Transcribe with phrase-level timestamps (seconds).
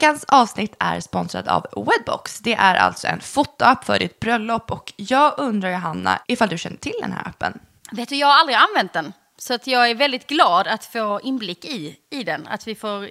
[0.00, 2.38] Veckans avsnitt är sponsrad av Wedbox.
[2.38, 6.76] Det är alltså en fotoapp för ditt bröllop och jag undrar Johanna ifall du känner
[6.76, 7.60] till den här appen?
[7.92, 9.12] Vet du, jag har aldrig använt den.
[9.38, 12.46] Så att jag är väldigt glad att få inblick i, i den.
[12.46, 13.08] Att vi får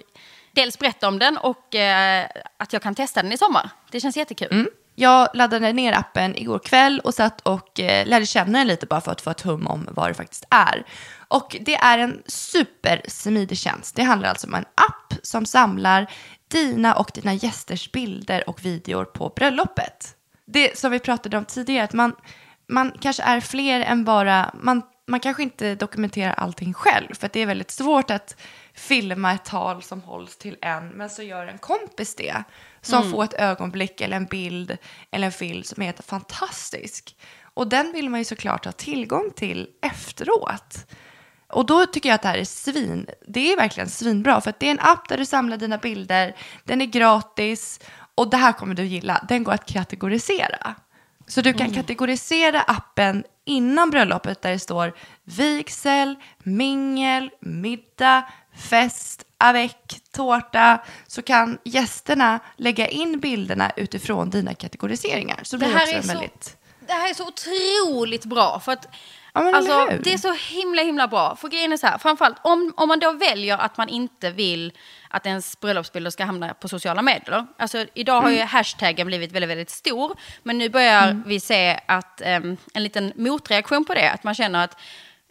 [0.52, 2.26] dels berätta om den och eh,
[2.56, 3.70] att jag kan testa den i sommar.
[3.90, 4.48] Det känns jättekul.
[4.50, 4.68] Mm.
[4.94, 9.00] Jag laddade ner appen igår kväll och satt och eh, lärde känna den lite bara
[9.00, 10.84] för att få ett hum om vad det faktiskt är.
[11.28, 13.96] Och det är en supersmidig tjänst.
[13.96, 16.06] Det handlar alltså om en app som samlar
[16.50, 20.16] dina och dina gästers bilder och videor på bröllopet.
[20.46, 22.16] Det som vi pratade om tidigare, att man,
[22.68, 27.32] man kanske är fler än bara, man, man kanske inte dokumenterar allting själv, för att
[27.32, 28.36] det är väldigt svårt att
[28.74, 32.42] filma ett tal som hålls till en, men så gör en kompis det,
[32.80, 33.12] som Mm.
[33.12, 34.78] får ett ögonblick eller en bild
[35.10, 37.16] eller en film som är fantastisk.
[37.54, 40.86] Och den vill man ju såklart ha tillgång till efteråt.
[41.52, 43.06] Och då tycker jag att det här är svin.
[43.28, 46.36] Det är verkligen svinbra för att det är en app där du samlar dina bilder.
[46.64, 47.80] Den är gratis
[48.14, 49.24] och det här kommer du gilla.
[49.28, 50.74] Den går att kategorisera.
[51.26, 58.22] Så du kan kategorisera appen innan bröllopet där det står vigsel, mingel, middag,
[58.56, 59.76] fest, avec,
[60.12, 60.80] tårta.
[61.06, 65.40] Så kan gästerna lägga in bilderna utifrån dina kategoriseringar.
[65.42, 66.56] Så det Det här också är så- väldigt...
[66.90, 68.60] Det här är så otroligt bra.
[68.60, 68.88] För att,
[69.32, 71.36] Ja, alltså, det är så himla himla bra.
[71.36, 74.72] För grejen är så här, framförallt om, om man då väljer att man inte vill
[75.08, 77.46] att ens bröllopsbilder ska hamna på sociala medier.
[77.56, 80.16] Alltså, idag har ju hashtaggen blivit väldigt, väldigt stor.
[80.42, 84.10] Men nu börjar vi se att em, en liten motreaktion på det.
[84.10, 84.76] Att man känner att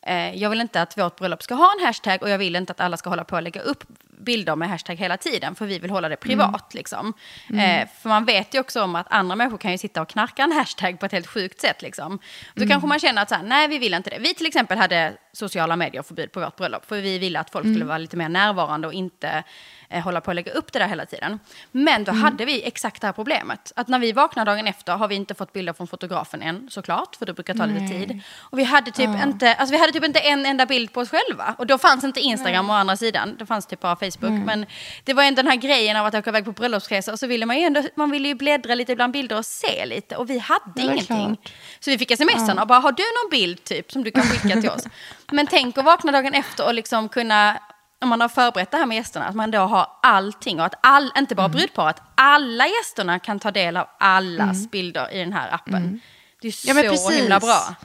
[0.02, 2.72] eh, jag vill inte att vårt bröllop ska ha en hashtag och jag vill inte
[2.72, 3.84] att alla ska hålla på att lägga upp
[4.20, 6.74] bilder med hashtag hela tiden, för vi vill hålla det privat.
[6.74, 7.14] Liksom.
[7.50, 10.44] Eh, för man vet ju också om att andra människor kan ju sitta och knarka
[10.44, 11.82] en hashtag på ett helt sjukt sätt.
[11.82, 12.20] Liksom.
[12.54, 14.20] Då kanske man känner att så här, nej, vi vill inte det.
[14.20, 17.86] Vi till exempel hade sociala medier-förbud på vårt bröllop, för vi ville att folk skulle
[17.86, 19.44] vara lite mer närvarande och inte
[19.90, 21.40] eh, hålla på att lägga upp det där hela tiden.
[21.72, 23.74] Men då hade vi exakt det här problemet.
[23.76, 27.16] Att när vi vaknar dagen efter har vi inte fått bilder från fotografen än, såklart,
[27.16, 28.22] för det brukar ta lite tid.
[28.40, 31.10] Och vi hade, typ inte, alltså vi hade typ inte en enda bild på oss
[31.10, 31.56] själva.
[31.58, 34.09] Och då fanns inte Instagram å andra sidan, det fanns typ bara Facebook.
[34.46, 34.66] Men
[35.04, 37.46] det var ändå den här grejen av att åka iväg på bröllopsresa, och så ville
[37.46, 40.16] man ju ändå, man ville ju bläddra lite bland bilder och se lite.
[40.16, 41.06] Och vi hade ingenting.
[41.36, 41.54] klart.
[41.80, 44.62] Så vi fick smsarna och bara, har du någon bild typ som du kan skicka
[44.62, 44.84] till oss?
[45.32, 47.60] Men tänk att vakna dagen efter och liksom kunna,
[48.02, 50.76] om man har förberett det här med gästerna, att man då har allting och att
[50.82, 55.54] all, inte bara brudparet, alla gästerna kan ta del av allas bilder i den här
[55.54, 56.02] appen.
[56.42, 57.20] Det är Ja, så precis.
[57.20, 57.76] himla bra.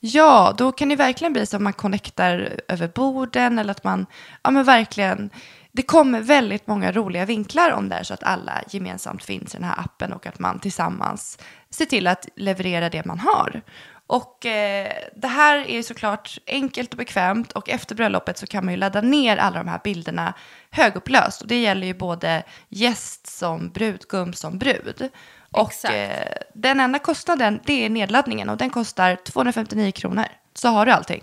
[0.00, 4.06] Ja, då kan det verkligen bli så att man connectar över borden eller att man,
[4.42, 5.30] ja men verkligen,
[5.72, 9.58] det kommer väldigt många roliga vinklar om det är så att alla gemensamt finns i
[9.58, 11.38] den här appen och att man tillsammans
[11.70, 13.62] ser till att leverera det man har.
[14.06, 18.74] Och eh, det här är såklart enkelt och bekvämt och efter bröllopet så kan man
[18.74, 20.34] ju ladda ner alla de här bilderna
[20.70, 21.42] högupplöst.
[21.42, 25.10] Och det gäller ju både gäst som brudgum som brud.
[25.50, 30.24] Och eh, den enda kostnaden det är nedladdningen och den kostar 259 kronor.
[30.54, 31.22] Så har du allting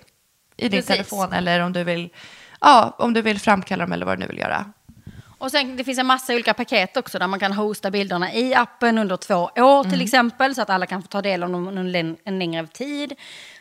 [0.57, 0.87] i din Precis.
[0.87, 2.09] telefon eller om du vill,
[2.61, 4.65] ja, om du vill framkalla dem eller vad du nu vill göra.
[5.37, 8.55] Och sen det finns en massa olika paket också där man kan hosta bilderna i
[8.55, 11.67] appen under två år till exempel så att alla kan få ta del av dem
[11.67, 13.13] under en längre tid.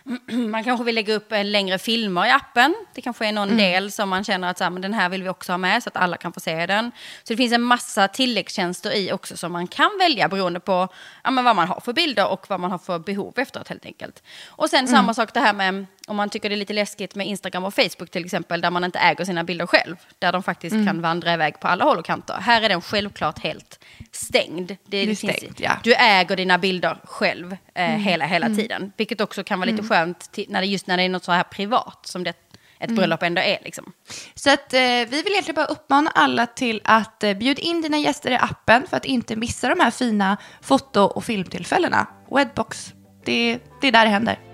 [0.48, 2.74] Man kanske vill lägga upp en längre filmer i appen.
[2.94, 5.22] Det kanske är någon del som man känner att så här, men den här vill
[5.22, 6.90] vi också ha med så att alla kan få se den.
[7.22, 10.88] Så det finns en massa tilläggstjänster i också som man kan välja beroende på
[11.24, 13.86] ja, men vad man har för bilder och vad man har för behov efteråt helt
[13.86, 14.22] enkelt.
[14.46, 17.26] Och sen samma sak det här med om man tycker det är lite läskigt med
[17.26, 19.96] Instagram och Facebook till exempel där man inte äger sina bilder själv.
[20.18, 22.34] Där de faktiskt kan vandra iväg på alla håll och kanter.
[22.34, 23.80] Här är den självklart helt
[24.12, 24.68] stängd.
[24.68, 25.72] Det, Det är finns- stängt, ja.
[25.82, 28.92] Du äger dina bilder själv eh, hela, hela tiden.
[28.96, 29.93] Vilket också kan vara lite skönt
[30.30, 32.34] till, när det, just när det är något så här privat som det,
[32.78, 33.58] ett bröllop ändå är.
[33.64, 33.92] Liksom.
[34.34, 37.98] Så att, eh, vi vill egentligen bara uppmana alla till att eh, bjuda in dina
[37.98, 42.06] gäster i appen för att inte missa de här fina foto och filmtillfällena.
[42.30, 42.94] Wedbox,
[43.24, 44.53] det, det är där det händer.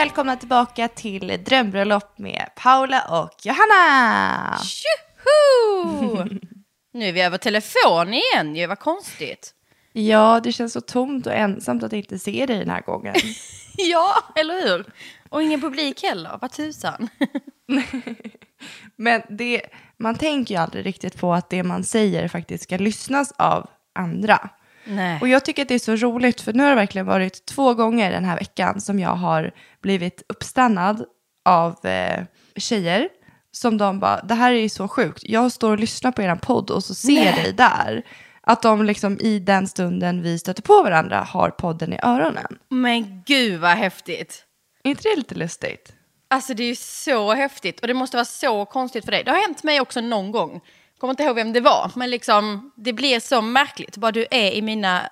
[0.00, 4.58] Välkomna tillbaka till Drömbröllop med Paula och Johanna.
[4.62, 6.24] Tjoho!
[6.92, 9.54] nu är vi över telefon igen ju, vad konstigt.
[9.92, 13.14] Ja, det känns så tomt och ensamt att inte se dig den här gången.
[13.76, 14.86] Ja, eller hur?
[15.28, 17.08] Och ingen publik heller, vad tusan.
[18.96, 19.62] Men det,
[19.96, 24.50] man tänker ju aldrig riktigt på att det man säger faktiskt ska lyssnas av andra.
[24.84, 25.18] Nej.
[25.20, 27.74] Och jag tycker att det är så roligt, för nu har det verkligen varit två
[27.74, 29.50] gånger den här veckan som jag har
[29.82, 31.04] blivit uppstannad
[31.44, 32.24] av eh,
[32.56, 33.08] tjejer
[33.52, 35.22] som de bara, det här är ju så sjukt.
[35.26, 38.02] Jag står och lyssnar på er podd och så ser jag dig där.
[38.42, 42.58] Att de liksom i den stunden vi stöter på varandra har podden i öronen.
[42.68, 44.44] Men gud vad häftigt.
[44.84, 45.92] Är inte det lite lustigt?
[46.28, 49.24] Alltså det är ju så häftigt och det måste vara så konstigt för dig.
[49.24, 50.60] Det har hänt mig också någon gång.
[51.00, 53.96] Kommer inte ihåg vem det var, men liksom det blir så märkligt.
[53.96, 55.08] Bara du är i mina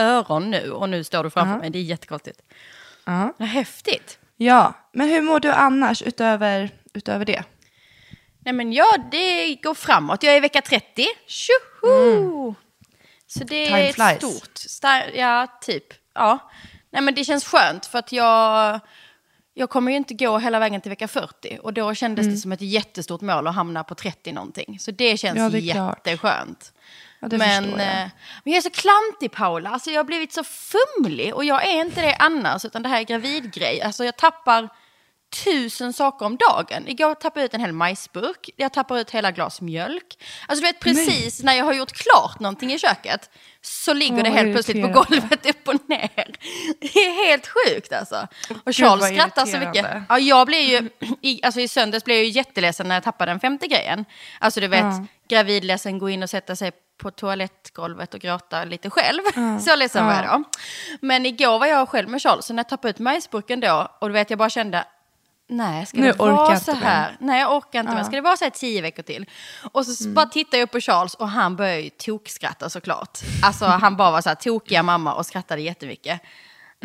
[0.00, 1.58] öron nu och nu står du framför Ja.
[1.58, 1.70] mig.
[1.70, 2.40] Det är jättekonstigt.
[3.04, 3.34] Ja.
[3.38, 4.18] Vad häftigt.
[4.36, 7.42] Ja, men hur mår du annars utöver, utöver det?
[8.44, 10.22] Nej men ja, det går framåt.
[10.22, 11.06] Jag är i vecka 30.
[11.26, 12.54] Tjoho!
[13.26, 14.16] Så det Time är flies.
[14.16, 14.54] stort.
[14.56, 15.84] Star- ja, typ.
[16.14, 16.50] Ja.
[16.90, 18.80] Nej men det känns skönt för att jag,
[19.54, 21.58] jag kommer ju inte gå hela vägen till vecka 40.
[21.62, 24.78] Och då kändes det som ett jättestort mål att hamna på 30 någonting.
[24.78, 25.44] Så det känns Mm.
[25.44, 26.72] Ja, det jätteskönt.
[27.20, 27.72] Ja, det men, jag.
[27.80, 28.08] eh,
[28.44, 31.80] men jag är så klantig Paula, alltså jag har blivit så fumlig och jag är
[31.80, 33.82] inte det annars utan det här är gravidgrej.
[33.82, 34.68] Alltså jag tappar
[35.44, 36.88] tusen saker om dagen.
[36.88, 40.18] Igår tappade jag ut en hel majsburk, jag tappar ut hela glas mjölk.
[40.48, 43.30] Alltså du vet precis när jag har gjort klart någonting i köket
[43.60, 46.36] så ligger Åh, det helt plötsligt på golvet upp och ner.
[46.80, 48.28] Det är helt sjukt alltså.
[48.64, 49.86] Och Charles skrattar så mycket.
[50.08, 50.90] Ja, jag blev ju,
[51.22, 54.04] i, alltså i söndags blev jag ju jätteledsen när jag tappade den femte grejen.
[54.38, 55.06] Alltså du vet, Ja.
[55.28, 59.20] gravidledsen, gå in och sätta sig på toalettgolvet och gråta lite själv.
[59.60, 60.44] Så ledsen var jag då.
[61.00, 64.08] Men igår var jag själv med Charles, så när jag tappade ut majsburken då, och
[64.08, 64.84] du vet jag bara kände,
[65.48, 67.16] nej ska Nu det vara så här?
[67.20, 67.96] Nej jag orkar inte Ja.
[67.96, 69.26] mer, ska det vara så här tio veckor till?
[69.72, 70.14] Och så Mm.
[70.14, 73.18] bara tittade jag upp på Charles och han började ju tokskratta såklart.
[73.42, 76.20] Alltså han bara var så här tokiga mamma och skrattade jättemycket.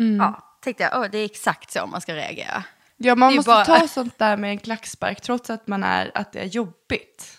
[0.00, 0.16] Mm.
[0.16, 2.64] Ja, tänkte jag, det är exakt så man ska reagera.
[2.96, 6.32] Ja, man måste bara- ta sånt där med en klackspark trots att man är, att
[6.32, 7.38] det är jobbigt.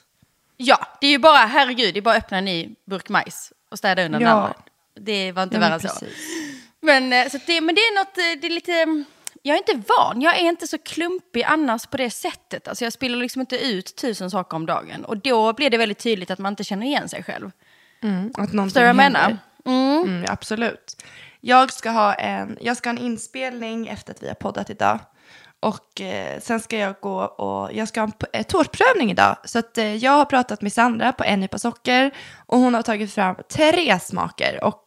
[0.57, 3.53] Ja, det är ju bara, herregud, det är bara att öppna en ny burk majs
[3.71, 4.35] och städa undan den Ja.
[4.35, 4.53] andra.
[5.01, 6.05] Det var inte Ja, värre än så.
[6.81, 9.05] Men, eh, så det, men det är något, eh, det är lite, mm,
[9.43, 12.67] jag är inte van, jag är inte så klumpig annars på det sättet.
[12.67, 15.05] Alltså jag spiller liksom inte ut tusen saker om dagen.
[15.05, 17.51] Och då blir det väldigt tydligt att man inte känner igen sig själv.
[18.03, 19.37] Mm, att någonting jag menar?
[19.65, 20.03] Mm.
[20.03, 21.03] Mm, absolut.
[21.41, 24.99] Jag ska, ha en, jag ska ha en inspelning efter att vi har poddat idag.
[25.59, 29.37] Och eh, sen ska jag gå och jag ska ha en eh, tårtprövning idag.
[29.43, 32.11] Så att, eh, jag har pratat med Sandra på En nypa socker
[32.45, 34.63] och hon har tagit fram tre smaker.
[34.63, 34.83] Och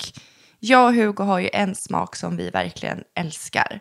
[0.59, 3.81] jag och Hugo har ju en smak som vi verkligen älskar.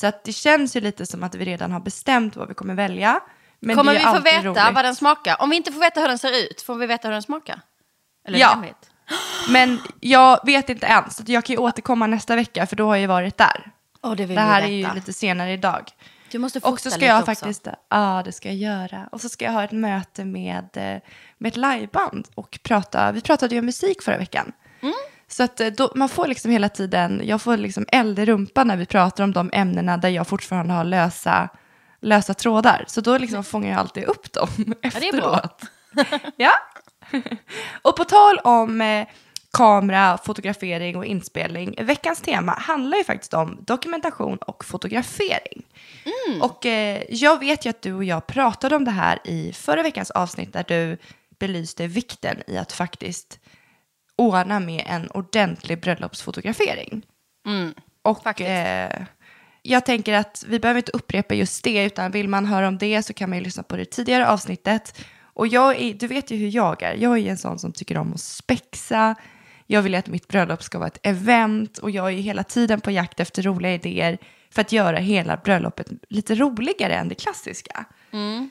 [0.00, 2.74] Så att det känns ju lite som att vi redan har bestämt vad vi kommer
[2.74, 3.20] välja.
[3.60, 4.74] Men Kommer vi få veta roligt.
[4.74, 5.36] vad den smakar?
[5.42, 7.60] Om vi inte får veta hur den ser ut, får vi veta hur den smakar?
[8.26, 8.64] Eller Ja.
[9.50, 12.94] Men jag vet inte än, så jag kan ju återkomma nästa vecka för då har
[12.94, 13.72] jag ju varit där.
[14.02, 15.90] Åh, det vill Det här är ju lite senare idag.
[16.30, 19.08] Du måste Och så ska jag faktiskt, ja det ska jag göra.
[19.12, 21.00] Och så ska jag ha ett möte med, eh,
[21.38, 24.52] med ett liveband och prata, vi pratade ju om musik förra veckan.
[24.80, 24.94] Mm.
[25.30, 28.68] Så att eh, då, man får liksom hela tiden, jag får liksom eld i rumpan
[28.68, 31.48] när vi pratar om de ämnena där jag fortfarande har lösa,
[32.00, 32.84] lösa trådar.
[32.88, 34.48] Så då liksom fångar jag alltid upp dem
[34.82, 35.40] det är bra.
[35.40, 35.62] efteråt.
[36.36, 36.52] Ja.
[37.82, 39.06] och på tal om eh,
[39.52, 41.74] kamera, fotografering och inspelning.
[41.78, 45.62] Veckans tema handlar ju faktiskt om dokumentation och fotografering.
[46.40, 49.82] Och eh, jag vet ju att du och jag pratade om det här i förra
[49.82, 50.98] veckans avsnitt där du
[51.38, 53.39] belyste vikten i att faktiskt
[54.20, 57.02] ordna med en ordentlig bröllopsfotografering.
[57.44, 57.74] och Mm,
[58.24, 58.48] faktiskt.
[58.48, 59.06] eh,
[59.62, 63.02] jag tänker att vi behöver inte upprepa just det, utan vill man höra om det
[63.02, 65.00] så kan man ju lyssna på det tidigare avsnittet.
[65.22, 67.96] Och jag är, du vet ju hur jag är, jag är en sån som tycker
[67.96, 69.14] om att spexa,
[69.66, 72.90] jag vill att mitt bröllop ska vara ett event och jag är hela tiden på
[72.90, 74.18] jakt efter roliga idéer
[74.50, 77.84] för att göra hela bröllopet lite roligare än det klassiska.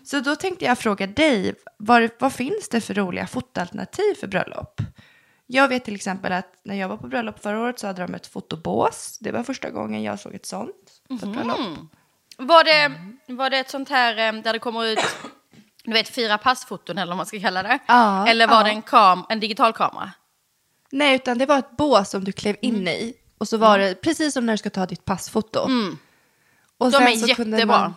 [0.03, 4.81] Så då tänkte jag fråga dig, vad, vad finns det för roliga fotoalternativ för bröllop?
[5.51, 8.13] Jag vet till exempel att när jag var på bröllop förra året så hade de
[8.13, 9.17] ett fotobås.
[9.21, 10.75] Det var första gången jag såg ett sånt
[11.07, 11.57] på ett bröllop.
[12.37, 12.91] Var det,
[13.33, 14.99] var det ett sånt här eh, där det kommer ut
[15.83, 17.79] du vet, fyra passfoton eller vad man ska kalla det?
[17.87, 18.63] Ja, eller var ja.
[18.63, 20.11] det en, kam, en digital kamera?
[20.91, 22.87] Nej, utan det var ett bås som du klev in Mm.
[22.87, 23.13] i.
[23.37, 25.59] Och så var det precis som när du ska ta ditt passfoto.
[25.59, 25.97] Och Mm.
[26.77, 27.65] De sen är så jättebra.
[27.65, 27.93] man-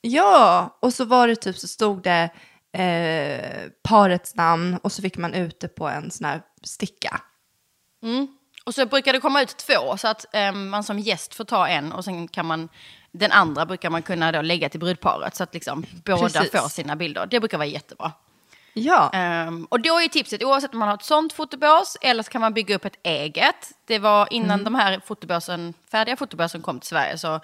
[0.00, 2.30] Ja, och så var det typ så stod det
[2.72, 7.20] eh, parets namn och så fick man ut det på en sån här sticka.
[8.64, 11.68] Och så brukar det komma ut två så att eh, man som gäst får ta
[11.68, 12.68] en och sen kan man
[13.12, 16.50] den andra brukar man kunna då lägga till brudparet så att liksom båda Precis.
[16.50, 17.26] får sina bilder.
[17.26, 18.12] Det brukar vara jättebra.
[18.78, 22.30] Ja, Ehm, och då är tipset, oavsett om man har ett sånt fotobås eller så
[22.30, 23.72] kan man bygga upp ett eget.
[23.84, 27.40] Det var innan de här fotobåsen, färdiga fotobåsen kom till Sverige så,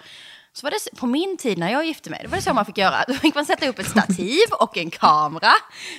[0.53, 2.65] så var det på min tid när jag gifte mig, det var det så man
[2.65, 3.03] fick göra.
[3.07, 5.51] Då fick man sätta upp ett stativ och en kamera.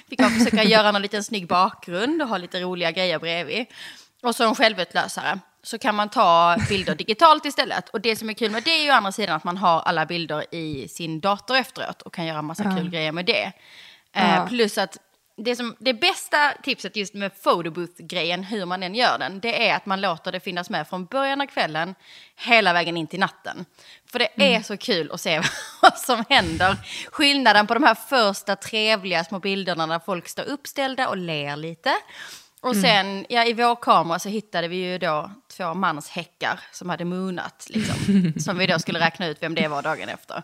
[0.08, 3.66] Fick man försöka göra någon liten snygg bakgrund och ha lite roliga grejer bredvid.
[4.22, 5.38] Och så en självutlösare.
[5.62, 7.88] så kan man ta bilder digitalt istället.
[7.88, 9.80] Och det som är kul med det är ju å andra sidan att man har
[9.80, 13.52] alla bilder i sin dator efteråt och kan göra massa kul grejer med det.
[14.16, 14.46] Eh, Ja.
[14.48, 14.96] plus att
[15.36, 19.76] det, som, det bästa tipset just med photobooth-grejen, hur man än gör den, det är
[19.76, 21.94] att man låter det finnas med från början av kvällen
[22.36, 23.64] hela vägen in till natten.
[24.06, 25.42] För det är så kul att se
[25.82, 26.76] vad som händer.
[27.10, 31.94] Skillnaden på de här första trevliga små bilderna när folk står uppställda och ler lite.
[32.64, 37.04] Och sen, ja, i vår kamera så hittade vi ju då två manshäckar som hade
[37.04, 38.32] moonat, liksom.
[38.40, 40.42] som vi då skulle räkna ut vem det var dagen efter.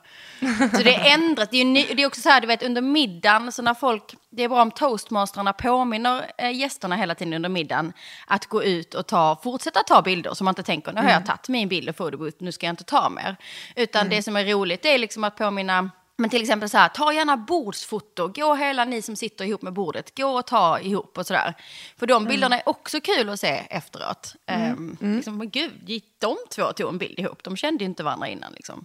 [0.76, 2.82] Så det är ändrat, det är, ny, det är också så här, du vet under
[2.82, 7.48] middagen, så när folk, det är bra om toastmasterna påminner eh, gästerna hela tiden under
[7.48, 7.92] middagen
[8.26, 11.26] att gå ut och ta, fortsätta ta bilder, så man inte tänker, nu har jag
[11.26, 13.36] tagit min bild och photobooth, nu ska jag inte ta mer.
[13.76, 17.12] Utan det som är roligt, är liksom att påminna men till exempel så här, ta
[17.12, 21.26] gärna bordsfoto, gå hela ni som sitter ihop med bordet, gå och ta ihop och
[21.26, 21.54] sådär.
[21.96, 24.34] För de bilderna är också kul att se efteråt.
[24.46, 27.44] Ehm, Liksom, men gud, gick de två tog en bild ihop?
[27.44, 28.84] De kände ju inte varandra innan liksom.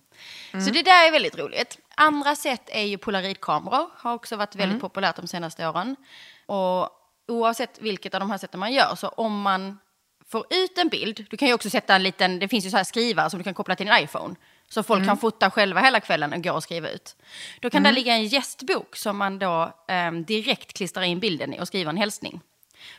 [0.52, 1.78] Så det där är väldigt roligt.
[1.96, 5.96] Andra sätt är ju polaroidkameror, har också varit väldigt populärt de senaste åren.
[6.46, 6.90] Och
[7.28, 9.80] oavsett vilket av de här sätten man gör, så om man
[10.28, 12.78] får ut en bild, du kan ju också sätta en liten, det finns ju så
[12.78, 14.36] här skrivare som du kan koppla till din iPhone.
[14.70, 17.16] Så folk kan fota själva hela kvällen och gå och skriva ut.
[17.60, 21.60] Då kan det ligga en gästbok som man då ehm, direkt klistrar in bilden i
[21.60, 22.42] och skriver en hälsning.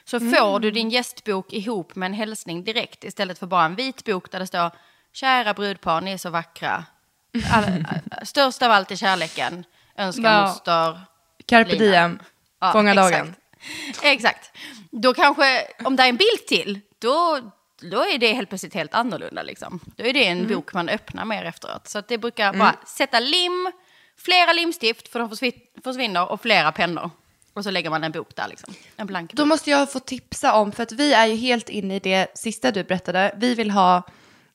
[0.05, 4.05] Så får du din gästbok ihop med en hälsning direkt istället för bara en vit
[4.05, 4.71] bok där det står
[5.13, 6.85] Kära brudpar, ni är så vackra.
[7.53, 7.85] All,
[8.27, 9.65] störst av allt är kärleken.
[9.97, 10.47] Önskar Ja.
[10.47, 11.01] moster.
[11.47, 11.85] Carpe Lina.
[11.85, 12.19] diem,
[12.61, 13.35] Ja, fånga dagen.
[14.03, 14.53] Exakt.
[14.91, 17.41] Då kanske, om det är en bild till, då,
[17.81, 19.43] då är det helt plötsligt helt annorlunda.
[19.43, 19.81] Liksom.
[19.97, 20.53] Då är det en Mm.
[20.55, 21.89] bok man öppnar mer efteråt.
[21.89, 23.73] Så det brukar bara sätta lim,
[24.19, 27.11] flera limstift, för de försvin- försvinner, och flera pennor.
[27.53, 28.75] Och så lägger man en bok där, liksom.
[28.97, 29.37] en blank bok.
[29.37, 32.39] Då måste jag få tipsa om, för att vi är ju helt inne i det
[32.39, 33.35] sista du berättade.
[33.37, 34.03] Vi vill ha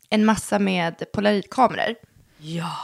[0.10, 1.96] en massa med polaroidkameror.
[2.38, 2.78] Ja.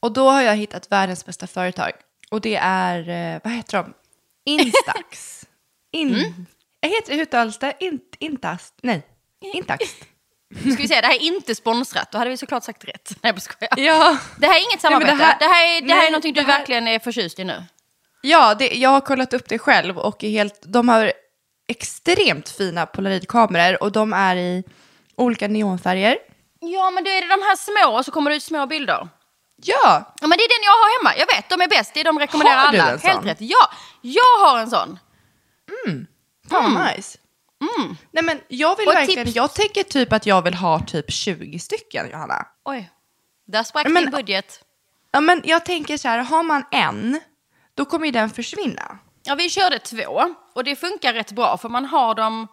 [0.00, 1.92] Och då har jag hittat världens bästa företag.
[2.30, 3.94] Och det är, eh, vad heter de?
[4.44, 5.44] Instax.
[5.92, 6.46] In, Mm.
[6.80, 7.76] Jag heter, hur uttalas det?
[7.80, 8.74] In, Intast?
[8.82, 9.02] Nej,
[9.40, 9.84] Intax.
[10.60, 13.12] Ska vi säga, det här är inte sponsrat, då hade vi såklart sagt rätt.
[13.22, 13.74] Nej, jag skojar.
[13.76, 14.16] Ja.
[14.38, 15.16] Det här är inget Nej, samarbete.
[15.16, 17.38] det här- det, här, är, det här är nej, någonting du här- verkligen är förtjust
[17.38, 17.64] i nu.
[18.22, 21.12] Ja, det, jag har kollat upp det själv och är helt, de har
[21.68, 24.64] extremt fina polaroidkameror och de är i
[25.16, 26.18] olika neonfärger.
[26.60, 29.08] Ja, men då är det de här små och så kommer det ut små bilder.
[29.62, 31.18] Ja, Ja, men det är den jag har hemma.
[31.18, 31.94] Jag vet, de är bäst.
[31.94, 32.92] Det är de rekommenderar Har du alla.
[32.92, 33.10] en sån?
[33.10, 33.36] Helt rätt.
[33.40, 33.70] Ja,
[34.00, 34.98] jag har en sån.
[36.50, 37.18] fan vad nice.
[38.10, 41.12] Nej men jag vill Och verkligen, tips- jag tänker typ att jag vill ha typ
[41.12, 42.46] 20 stycken Johanna.
[42.64, 42.90] Oj,
[43.46, 44.64] där sprack Men- din budget.
[45.12, 47.20] Ja men jag tänker så här, har man en,
[47.74, 48.98] då kommer ju den försvinna.
[49.22, 50.22] Ja, vi körde två
[50.54, 52.46] och det funkar rätt bra för man har dem...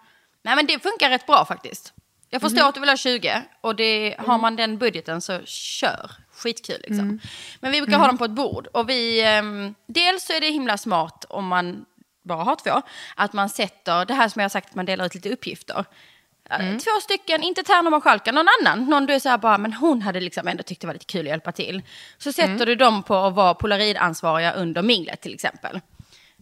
[0.43, 1.93] Nej, men det funkar rätt bra faktiskt.
[2.29, 2.67] Jag förstår Mhm.
[2.67, 6.11] att du vill ha 20 och det, har man den budgeten så kör.
[6.33, 6.99] Skitkul liksom.
[6.99, 7.19] Mm.
[7.59, 9.21] Men vi brukar ha dem på ett bord och vi...
[9.25, 11.85] ehm, dels så är det himla smart om man
[12.27, 12.81] bara har två,
[13.15, 15.85] att man sätter det här som jag har sagt, att man delar ut lite uppgifter.
[16.49, 16.79] Mm.
[16.79, 18.85] Två stycken, inte Tärnum och Schalka, någon annan.
[18.85, 21.05] Någon du är så här bara, men hon hade liksom ändå tyckt det var lite
[21.05, 21.81] kul att hjälpa till.
[22.17, 22.65] Så sätter Mm.
[22.65, 25.81] du dem på att vara polaridansvariga under minglet till exempel.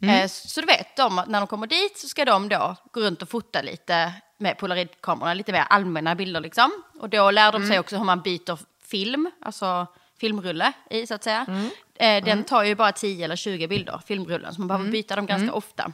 [0.01, 0.15] Mm.
[0.15, 3.22] Eh, Så du vet, de, när de kommer dit så ska de då gå runt
[3.22, 6.72] och fota lite med polaroidkamerorna, lite mer allmänna bilder liksom.
[7.00, 7.70] Och då lär de Mm.
[7.70, 9.88] sig också hur man byter film, alltså
[10.19, 11.45] filmrulle i så att säga.
[11.48, 11.69] Mm.
[11.95, 15.25] Eh, Den tar ju bara 10 eller 20 bilder, filmrullen, så man behöver byta dem
[15.25, 15.38] Mm.
[15.39, 15.91] ganska ofta.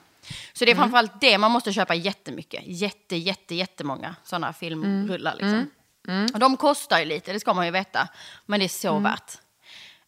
[0.54, 5.70] Så det är framförallt det man måste köpa jättemycket, jätte, jätte, jättemånga sådana filmrullar liksom.
[6.34, 8.08] Och de kostar ju lite, det ska man ju veta,
[8.46, 9.32] men det är så värt.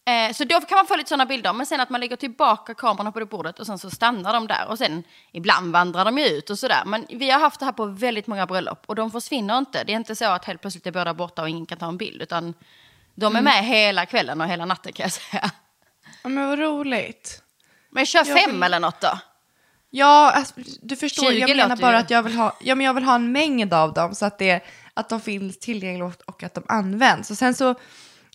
[0.06, 2.74] Eh, så då kan man få lite sådana bilder, men sen att man lägger tillbaka
[2.74, 4.66] kamerorna på det bordet och sen så stannar de där.
[4.68, 5.02] Och sen
[5.32, 6.82] ibland vandrar de ju ut och sådär.
[6.86, 9.84] Men vi har haft det här på väldigt många bröllop och de försvinner inte.
[9.84, 11.96] Det är inte så att helt plötsligt är båda borta och ingen kan ta en
[11.96, 12.54] bild, utan
[13.14, 15.50] de är med hela kvällen och hela natten kan jag säga.
[16.22, 17.42] Ja men vad roligt.
[17.90, 19.18] Men kör Jag fem vill- eller något då.
[19.90, 22.86] Ja, alltså, du förstår, 20 jag menar bara ju- att jag vill, ha, ja, men
[22.86, 24.60] jag vill ha en mängd av dem så att, det,
[24.94, 27.30] att de finns tillgängliga och, att de används.
[27.30, 27.74] Och sen så,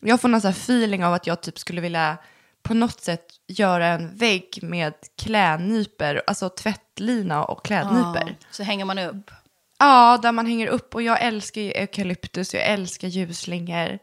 [0.01, 2.17] jag får någon sån feeling av att jag typ skulle vilja
[2.63, 8.23] på något sätt göra en vägg med klädnyper, alltså tvättlina och klädnyper.
[8.39, 9.31] Ja, så hänger man upp.
[9.79, 13.99] Ja, där man hänger upp och jag älskar eukalyptus, jag älskar ljusslingor.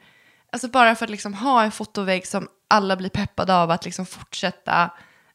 [0.56, 4.06] Alltså bara för att liksom ha en fotovägg som alla blir peppade av att liksom
[4.06, 4.90] fortsätta,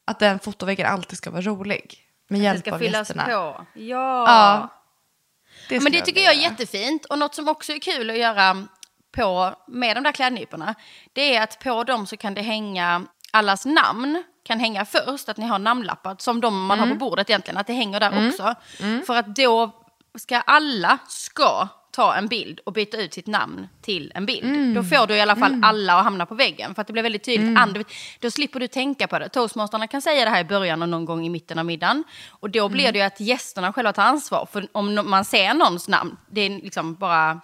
[0.06, 2.00] att den fotoväggen alltid ska vara rolig.
[2.30, 3.24] Med Det hjälp ska av fyllas gästerna.
[3.24, 3.32] på.
[3.32, 3.66] Ja.
[3.74, 4.68] Ja.
[5.70, 7.06] Det Men det jag tycker vilja jag är jättefint.
[7.06, 8.68] Och något som också är kul att göra
[9.16, 10.76] på, med de där klädnyporna,
[11.14, 15.38] det är att på dem så kan det hänga allas namn kan hänga först, att
[15.38, 18.56] ni har namnlappar som de man har på bordet egentligen, att det hänger där också.
[19.08, 19.72] För att då
[20.18, 24.76] ska alla, ska ta en bild och byta ut sitt namn till en bild.
[24.76, 26.76] Då får du i alla fall alla att hamna på väggen.
[26.76, 27.58] För att det blir väldigt tydligt.
[27.58, 27.84] And-
[28.20, 29.30] Då slipper du tänka på det.
[29.30, 32.04] Toastmasterna kan säga det här i början och någon gång i mitten av middagen.
[32.30, 34.48] Och då blir det ju att gästerna själva tar ansvar.
[34.52, 37.42] För om man ser någons namn, det är liksom bara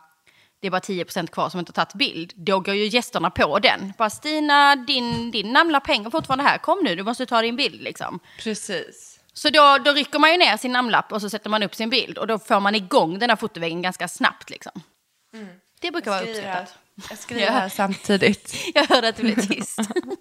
[0.60, 2.34] det är bara 10% kvar som inte har tagit bild.
[2.36, 3.94] Då går ju gästerna på den.
[3.98, 6.58] Bara Stina, din, din namnlapp hänger fortfarande här.
[6.58, 8.20] Kom nu, du måste ta din bild liksom.
[8.44, 9.17] Precis.
[9.38, 11.90] Så då, då rycker man ju ner sin namnlapp och så sätter man upp sin
[11.90, 12.18] bild.
[12.18, 14.72] Och då får man igång den här fotoväggen ganska snabbt liksom.
[15.82, 16.74] Det brukar vara uppskattat.
[17.10, 18.56] Jag skriver här samtidigt.
[18.74, 19.80] Jag hörde att det blev tyst.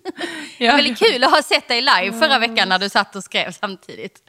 [0.59, 0.77] Ja.
[0.77, 4.23] väldigt kul att ha sett dig live förra veckan när du satt och skrev samtidigt.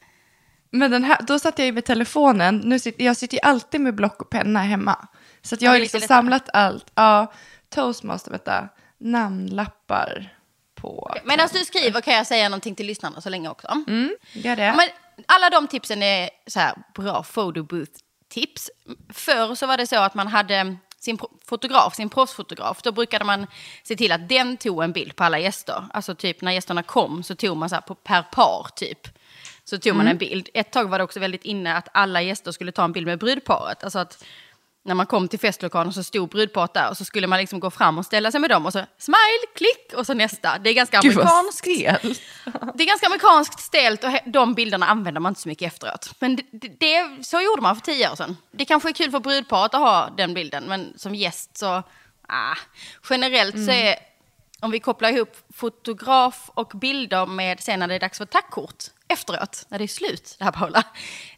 [0.72, 2.58] Men den här, då satt jag ju med telefonen.
[2.58, 5.08] Nu sitter, jag sitter ju alltid med block och penna hemma.
[5.42, 6.92] Så att jag Ja, har liksom samlat allt.
[6.96, 7.34] Ja,
[7.70, 8.70] toastmaster, vänta.
[9.00, 10.37] Namnlappar
[10.82, 11.16] på...
[11.24, 13.68] Medan du skriver kan jag säga någonting till lyssnarna så länge också.
[13.88, 14.74] Mm, gör det.
[14.78, 14.90] Men
[15.26, 18.70] alla de tipsen är så här bra photobooth-tips.
[19.14, 22.82] Förr så var det så att man hade sin fotograf, sin proffsfotograf.
[22.82, 23.48] Då brukade man
[23.84, 25.86] se till att den tog en bild på alla gäster.
[25.94, 29.08] Alltså typ när gästerna kom så tog man så här på per par typ.
[29.64, 30.50] Så tog man en bild.
[30.54, 33.20] Ett tag var det också väldigt inne att alla gäster skulle ta en bild med
[33.20, 33.84] brudparet.
[33.84, 34.24] Alltså att
[34.88, 37.72] när man kom till festlokalen så stod brudparet där och så skulle man liksom gå
[37.72, 40.58] fram och ställa sig med dem och så smile, klick och så nästa.
[40.58, 41.66] Det är ganska amerikanskt.
[42.76, 46.14] Det är ganska amerikanskt stelt och de bilderna använder man inte så mycket efteråt.
[46.20, 48.38] Men det, det, så gjorde man för tio år sedan.
[48.52, 51.84] Det kanske är kul för brudparet att ha den bilden, men som gäst så...
[52.30, 52.56] Ah.
[53.10, 53.96] Generellt så är,
[54.60, 58.84] om vi kopplar ihop fotograf och bilder med sen när det är dags för tackkort
[59.08, 60.84] efteråt, när det är slut, det här Paula.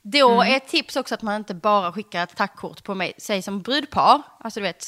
[0.01, 3.41] Då är ett tips också att man inte bara skickar ett tackkort på mig, sig
[3.41, 4.21] som brudpar.
[4.39, 4.85] Alltså du vet,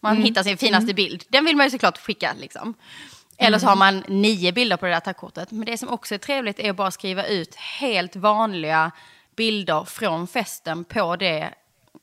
[0.00, 1.24] man hittar sin finaste bild.
[1.28, 2.74] Den vill man ju såklart skicka liksom.
[3.38, 5.50] Eller så har man nio bilder på det där tackkortet.
[5.50, 8.90] Men det som också är trevligt är att bara skriva ut helt vanliga
[9.36, 11.54] bilder från festen på det,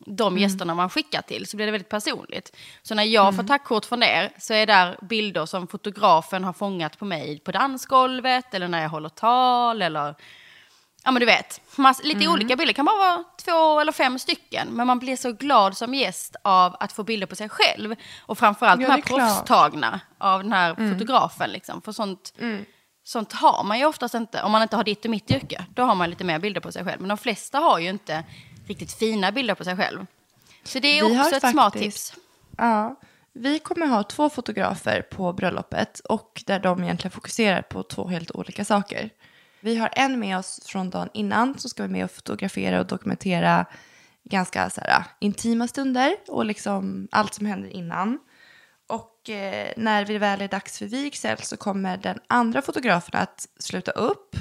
[0.05, 1.47] de gästerna man skickar till.
[1.47, 2.55] Så blir det väldigt personligt.
[2.81, 6.99] Så när jag får tackkort från er så är där bilder som fotografen har fångat
[6.99, 10.15] på mig på dansgolvet eller när jag håller tal eller
[11.05, 12.31] Ja men du vet, mass, lite Mm.
[12.33, 12.73] olika bilder.
[12.73, 14.67] Kan bara vara två eller fem stycken.
[14.71, 17.95] Men man blir så glad som gäst av att få bilder på sig själv.
[18.21, 18.97] Och framförallt Ja, de här.
[19.11, 19.27] Mm.
[19.27, 21.49] proffstagna av den här fotografen.
[21.49, 21.81] Liksom.
[21.81, 22.33] För sånt,
[23.03, 24.43] sånt har man ju oftast inte.
[24.43, 25.65] Om man inte har ditt och mitt yrke.
[25.75, 27.01] Då har man lite mer bilder på sig själv.
[27.01, 28.23] Men de flesta har ju inte
[28.67, 30.05] riktigt fina bilder på sig själv.
[30.63, 32.21] Så det är Vi också ett smart faktiskt- tips.
[32.57, 32.99] Ja,
[33.33, 38.31] vi kommer ha två fotografer på bröllopet och där de egentligen fokuserar på två helt
[38.31, 39.09] olika saker.
[39.59, 42.85] Vi har en med oss från dagen innan som ska vara med och fotografera och
[42.87, 43.65] dokumentera
[44.23, 48.19] ganska så här, intima stunder och liksom allt som händer innan.
[48.87, 53.47] Och eh, när det väl är dags för vigsel så kommer den andra fotografen att
[53.59, 54.35] sluta upp.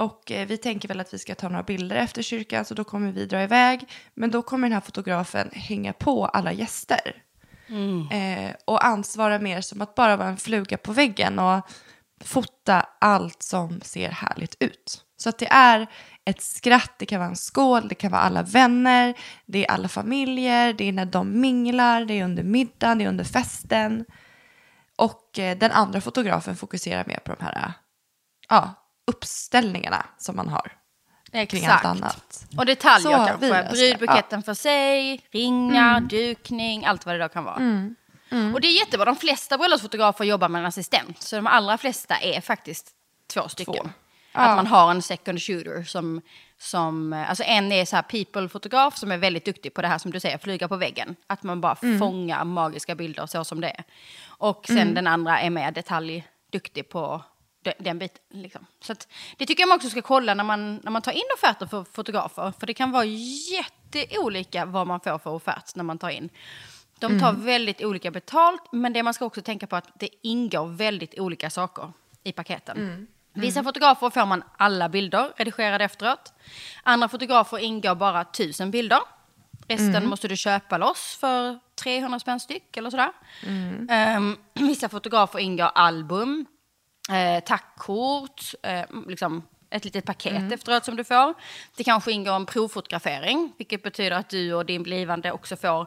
[0.00, 2.84] Och eh, vi tänker väl att vi ska ta några bilder efter kyrkan så då
[2.84, 3.88] kommer vi dra iväg.
[4.14, 7.22] Men då kommer den här fotografen hänga på alla gäster.
[8.12, 11.70] Eh, och ansvara mer som att bara vara en fluga på väggen och
[12.24, 15.04] fota allt som ser härligt ut.
[15.16, 15.86] Så att det är
[16.24, 19.14] ett skratt, det kan vara en skål, det kan vara alla vänner,
[19.46, 23.08] det är alla familjer, det är när de minglar, det är under middagen, det är
[23.08, 24.04] under festen.
[24.96, 27.72] Och eh, den andra fotografen fokuserar mer på de här
[28.48, 28.74] ja,
[29.06, 30.72] uppställningarna som man har
[31.84, 32.46] annat.
[32.58, 33.64] Och detaljer Så kanske.
[33.72, 36.08] Brudbuketten för sig, ringar, Mm.
[36.08, 37.56] dukning, allt vad det då kan vara.
[38.54, 39.04] Och det är jättebra.
[39.04, 41.22] De flesta bröllopsfotografer jobbar med en assistent.
[41.22, 42.90] Så de allra flesta är faktiskt
[43.34, 43.74] två stycken.
[43.74, 43.90] Två.
[44.32, 44.56] Att Ja.
[44.56, 46.20] man har en second shooter som,
[46.58, 50.10] som alltså en är så här people-fotograf som är väldigt duktig på det här som
[50.10, 51.16] du säger, flyga på väggen.
[51.26, 51.98] Att man bara Mm.
[51.98, 53.84] fångar magiska bilder så som det är.
[54.26, 57.22] Och sen den andra är mer detaljduktig på
[57.78, 58.22] den biten.
[58.30, 58.66] Liksom.
[58.80, 61.22] Så att, det tycker jag man också ska kolla när man, när man tar in
[61.34, 62.52] offerter för fotografer.
[62.60, 66.28] För det kan vara jätteolika vad man får för offert när man tar in.
[66.98, 70.66] De tar väldigt olika betalt, men det man ska också tänka på att det ingår
[70.66, 71.92] väldigt olika saker
[72.24, 72.76] i paketen.
[73.32, 76.32] Vissa fotografer får man alla bilder redigerade efteråt.
[76.82, 78.98] Andra fotografer ingår bara tusen bilder.
[79.68, 83.12] Resten måste du köpa loss för 300 spänn styck eller sådär.
[83.90, 86.46] Ehm, vissa fotografer ingår album,
[87.10, 91.34] eh, tackkort, eh, liksom ett litet paket efteråt som du får.
[91.76, 95.86] Det kanske ingår en provfotografering, vilket betyder att du och din blivande också får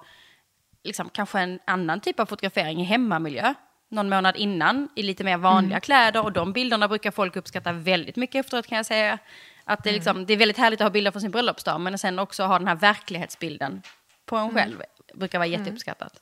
[0.84, 3.54] liksom, kanske en annan typ av fotografering i hemmamiljö.
[3.90, 8.16] Någon månad innan i lite mer vanliga kläder och de bilderna brukar folk uppskatta väldigt
[8.16, 9.20] mycket efteråt kan jag säga.
[9.64, 11.98] Att det, är liksom, det är väldigt härligt att ha bilder från sin bröllopsdag men
[11.98, 13.82] sen också ha den här verklighetsbilden
[14.26, 14.82] på en själv
[15.14, 16.20] brukar vara jätteuppskattat.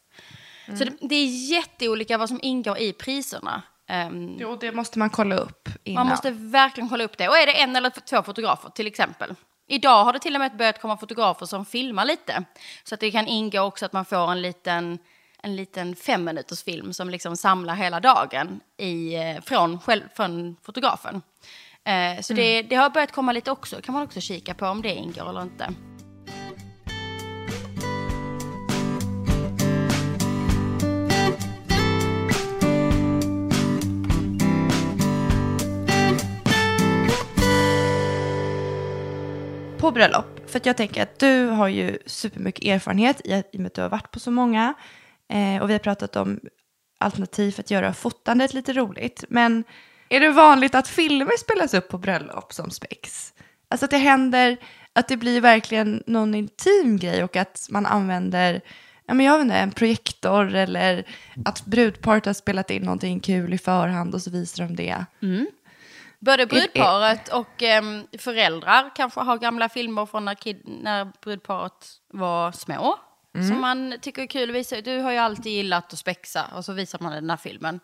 [0.77, 3.61] Så det, det är jätteolika vad som ingår i priserna.
[3.91, 6.05] Ehm, Jo, det måste man kolla upp innan.
[6.05, 7.27] man måste verkligen kolla upp det.
[7.27, 9.35] Och är det en eller två fotografer till exempel.
[9.67, 12.43] Idag har det till och med börjat komma fotografer som filmar lite.
[12.83, 14.99] Så att det kan ingå också att man får en liten,
[15.43, 20.55] en liten fem minuters film som liksom samlar hela dagen i, eh, från, själv, från
[20.61, 21.21] fotografen.
[21.83, 23.81] Eh, så det, det har börjat komma lite också.
[23.81, 25.73] kan man också kika på om det ingår eller inte.
[39.81, 40.49] På bröllop.
[40.49, 43.73] För att jag tänker att du har ju supermycket erfarenhet i, i och med att
[43.73, 44.73] du har varit på så många.
[45.29, 46.39] Eh, och vi har pratat om
[46.99, 49.23] alternativ för att göra fotandet lite roligt.
[49.29, 49.63] Men
[50.09, 53.33] är det vanligt att filmer spelas upp på bröllop som spex?
[53.67, 54.57] Alltså att det händer,
[54.93, 58.61] att det blir verkligen någon intim grej och att man använder
[59.05, 61.07] ja, men jag vet inte, en projektor eller
[61.45, 65.05] att brudparet har spelat in någonting kul i förhand och så visar de det.
[65.21, 65.47] Mm.
[66.21, 72.51] Både brudparet och um, föräldrar kanske har gamla filmer från när, kid, när brudparet var
[72.51, 72.99] små.
[73.35, 73.47] Mm.
[73.47, 74.81] Som man tycker är kul att visa.
[74.81, 77.79] Du har ju alltid gillat att spexa och så visar man den här filmen.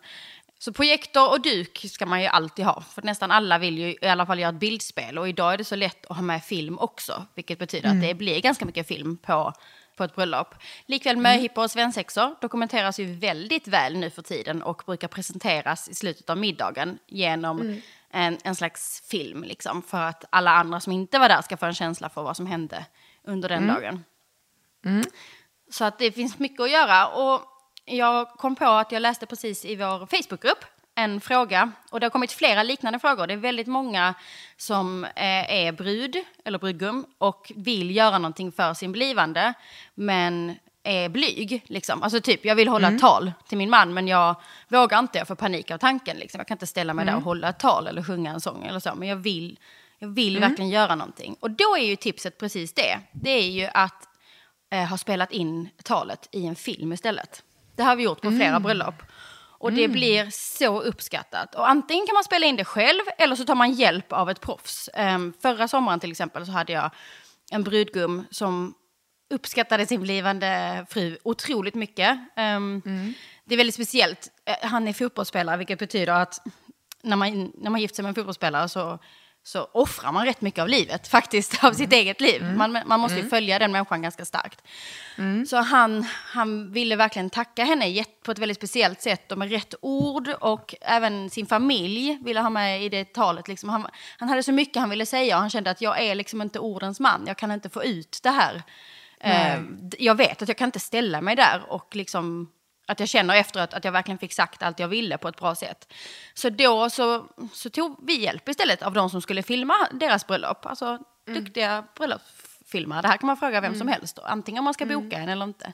[0.58, 2.80] Så projektor och duk ska man ju alltid ha.
[2.80, 5.18] För nästan alla vill ju i alla fall göra ett bildspel.
[5.18, 7.26] Och idag är det så lätt att ha med film också.
[7.34, 7.98] Vilket betyder mm.
[7.98, 9.52] att det blir ganska mycket film på,
[9.96, 10.54] på ett bröllop.
[10.86, 14.62] Likväl möhippor och svensexor dokumenteras ju väldigt väl nu för tiden.
[14.62, 20.00] Och brukar presenteras i slutet av middagen genom mm en, en slags film liksom, för
[20.00, 22.86] att alla andra som inte var där ska få en känsla för vad som hände
[23.24, 23.74] under den mm.
[23.74, 24.04] dagen.
[24.84, 25.04] Mm.
[25.70, 27.06] Så att det finns mycket att göra.
[27.06, 27.42] Och
[27.84, 32.10] jag kom på att jag läste precis i vår Facebookgrupp en fråga och det har
[32.10, 33.26] kommit flera liknande frågor.
[33.26, 34.14] Det är väldigt många
[34.56, 39.54] som eh, är brud eller brudgum och vill göra någonting för sin blivande
[39.94, 41.64] men är blyg.
[41.66, 42.02] Liksom.
[42.02, 42.96] Alltså typ, jag vill hålla mm.
[42.96, 44.34] ett tal till min man men jag
[44.68, 46.16] vågar inte, jag får panik av tanken.
[46.16, 46.38] Liksom.
[46.38, 47.12] Jag kan inte ställa mig mm.
[47.12, 48.94] där och hålla ett tal eller sjunga en sång eller så.
[48.94, 49.58] Men jag vill,
[49.98, 50.48] jag vill mm.
[50.48, 51.36] verkligen göra någonting.
[51.40, 52.98] Och då är ju tipset precis det.
[53.12, 54.08] Det är ju att
[54.70, 57.42] eh, ha spelat in talet i en film istället.
[57.76, 58.62] Det har vi gjort på flera mm.
[58.62, 59.02] bröllop.
[59.60, 59.92] Och det mm.
[59.92, 61.54] blir så uppskattat.
[61.54, 64.40] Och antingen kan man spela in det själv eller så tar man hjälp av ett
[64.40, 64.90] proffs.
[64.96, 66.90] Um, förra sommaren till exempel så hade jag
[67.50, 68.74] en brudgum som
[69.30, 72.18] uppskattade sin blivande fru otroligt mycket.
[72.36, 73.14] Um, mm.
[73.44, 74.28] Det är väldigt speciellt.
[74.44, 76.40] Eh, han är fotbollsspelare, vilket betyder att
[77.02, 78.98] när man, när man gift sig med en fotbollsspelare så,
[79.42, 81.98] så offrar man rätt mycket av livet, faktiskt, av sitt mm.
[81.98, 82.42] eget liv.
[82.42, 82.58] Mm.
[82.58, 83.30] Man, man måste ju mm.
[83.30, 84.62] följa den människan ganska starkt.
[85.18, 85.46] Mm.
[85.46, 89.74] Så han, han ville verkligen tacka henne på ett väldigt speciellt sätt och med rätt
[89.80, 90.28] ord.
[90.28, 93.48] Och även sin familj ville ha med i det talet.
[93.48, 93.68] Liksom.
[93.68, 93.86] Han,
[94.18, 96.58] han hade så mycket han ville säga och han kände att jag är liksom inte
[96.58, 97.24] ordens man.
[97.26, 98.62] Jag kan inte få ut det här
[99.20, 99.60] Eh,
[99.98, 102.52] jag vet att jag kan inte ställa mig där och liksom
[102.86, 105.54] att jag känner efteråt att jag verkligen fick sagt allt jag ville på ett bra
[105.54, 105.92] sätt.
[106.34, 110.66] Så då så, så tog vi hjälp istället av de som skulle filma deras bröllop.
[110.66, 111.44] Alltså mm.
[111.44, 113.02] duktiga bröllopsfilmare.
[113.02, 113.78] Det här kan man fråga vem mm.
[113.78, 114.16] som helst.
[114.16, 114.22] Då.
[114.22, 115.00] Antingen om man ska mm.
[115.00, 115.72] boka en eller inte.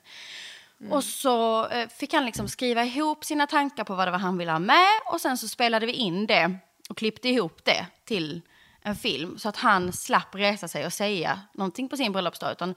[0.80, 0.92] Mm.
[0.92, 4.38] Och så eh, fick han liksom skriva ihop sina tankar på vad det var han
[4.38, 4.88] ville ha med.
[5.06, 6.56] Och sen så spelade vi in det
[6.88, 8.42] och klippte ihop det till
[8.82, 9.38] en film.
[9.38, 12.52] Så att han slapp resa sig och säga någonting på sin bröllopsdag.
[12.52, 12.74] Utan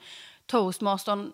[0.48, 1.32] toastmastern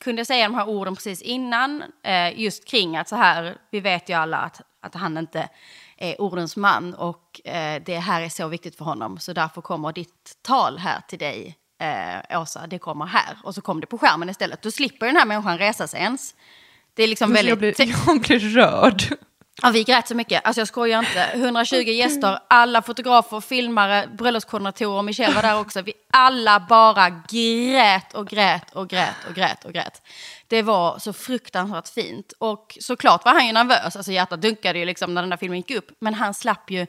[0.00, 4.08] kunde säga de här orden precis innan, eh, just kring att så här, vi vet
[4.08, 5.48] ju alla att, att han inte
[5.96, 9.92] är ordens man och eh, det här är så viktigt för honom, så därför kommer
[9.92, 13.38] ditt tal här till dig, eh, Åsa, det kommer här.
[13.42, 14.62] Och så kom det på skärmen istället.
[14.62, 16.34] Då slipper den här människan resa sig ens.
[16.94, 17.48] Det är liksom väldigt...
[17.48, 17.74] Jag blir,
[18.06, 19.02] jag blir rörd.
[19.62, 20.46] Ja, vi grät så mycket.
[20.46, 21.30] Alltså jag skojar inte.
[21.32, 25.82] 120 gäster, alla fotografer, filmare, bröllopskoordinatorer, Michelle var där också.
[25.82, 30.02] Vi alla bara grät och grät och grät och grät och grät.
[30.48, 32.32] Det var så fruktansvärt fint.
[32.38, 33.96] Och såklart var han ju nervös.
[33.96, 35.90] Alltså hjärtat dunkade ju liksom när den där filmen gick upp.
[35.98, 36.86] Men han slapp ju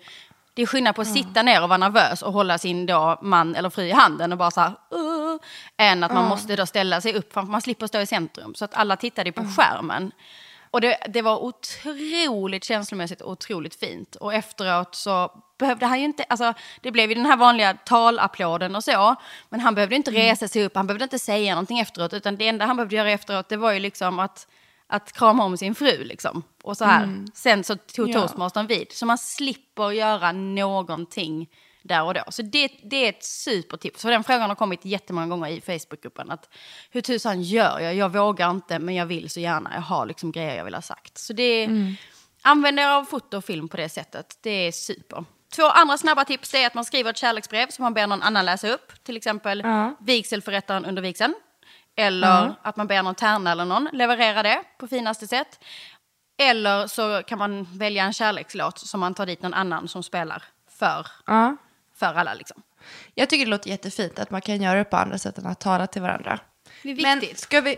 [0.55, 3.55] det är skillnad på att sitta ner och vara nervös och hålla sin då man
[3.55, 5.39] eller fru i handen och bara så här, uh,
[5.77, 8.55] än att man måste då ställa sig upp, för man slipper stå i centrum.
[8.55, 10.11] Så att alla tittade på skärmen.
[10.75, 14.15] Och det, det var otroligt känslomässigt och otroligt fint.
[14.15, 18.75] Och efteråt så behövde han ju inte, alltså det blev ju den här vanliga talapplåden
[18.75, 19.15] och så.
[19.49, 20.21] Men han behövde inte mm.
[20.21, 22.13] resa sig upp, han behövde inte säga någonting efteråt.
[22.13, 24.47] Utan det enda han behövde göra efteråt det var ju liksom att,
[24.87, 26.43] att krama om sin fru liksom.
[26.63, 27.03] Och så här.
[27.03, 27.27] Mm.
[27.33, 28.13] Sen så tog ja.
[28.13, 28.91] toastmastern vid.
[28.91, 31.49] Så man slipper göra någonting
[31.87, 32.23] där och då.
[32.29, 34.01] Så det, det är ett supertips.
[34.01, 36.31] För den frågan har kommit jättemånga gånger i Facebookgruppen.
[36.31, 36.49] Att
[36.89, 37.95] hur tusan gör jag?
[37.95, 39.71] Jag vågar inte men jag vill så gärna.
[39.73, 41.17] Jag har liksom grejer jag vill ha sagt.
[41.17, 41.95] Så det mm.
[42.41, 44.37] använd er av foto och film på det sättet.
[44.41, 45.25] Det är super.
[45.55, 48.45] Två andra snabba tips är att man skriver ett kärleksbrev som man ber någon annan
[48.45, 49.03] läsa upp.
[49.03, 49.95] Till exempel ja.
[49.99, 51.33] vigselförrättaren under vigseln.
[51.95, 52.53] Eller mm.
[52.61, 55.59] att man ber någon tärna eller någon leverera det på finaste sätt.
[56.37, 60.43] Eller så kan man välja en kärlekslåt som man tar dit någon annan som spelar
[60.79, 61.07] för.
[61.25, 61.57] Ja.
[61.95, 62.61] För alla liksom.
[63.13, 65.59] Jag tycker det låter jättefint att man kan göra det på andra sätt än att
[65.59, 66.39] tala till varandra.
[66.83, 67.39] Det är Men viktigt.
[67.39, 67.77] ska vi,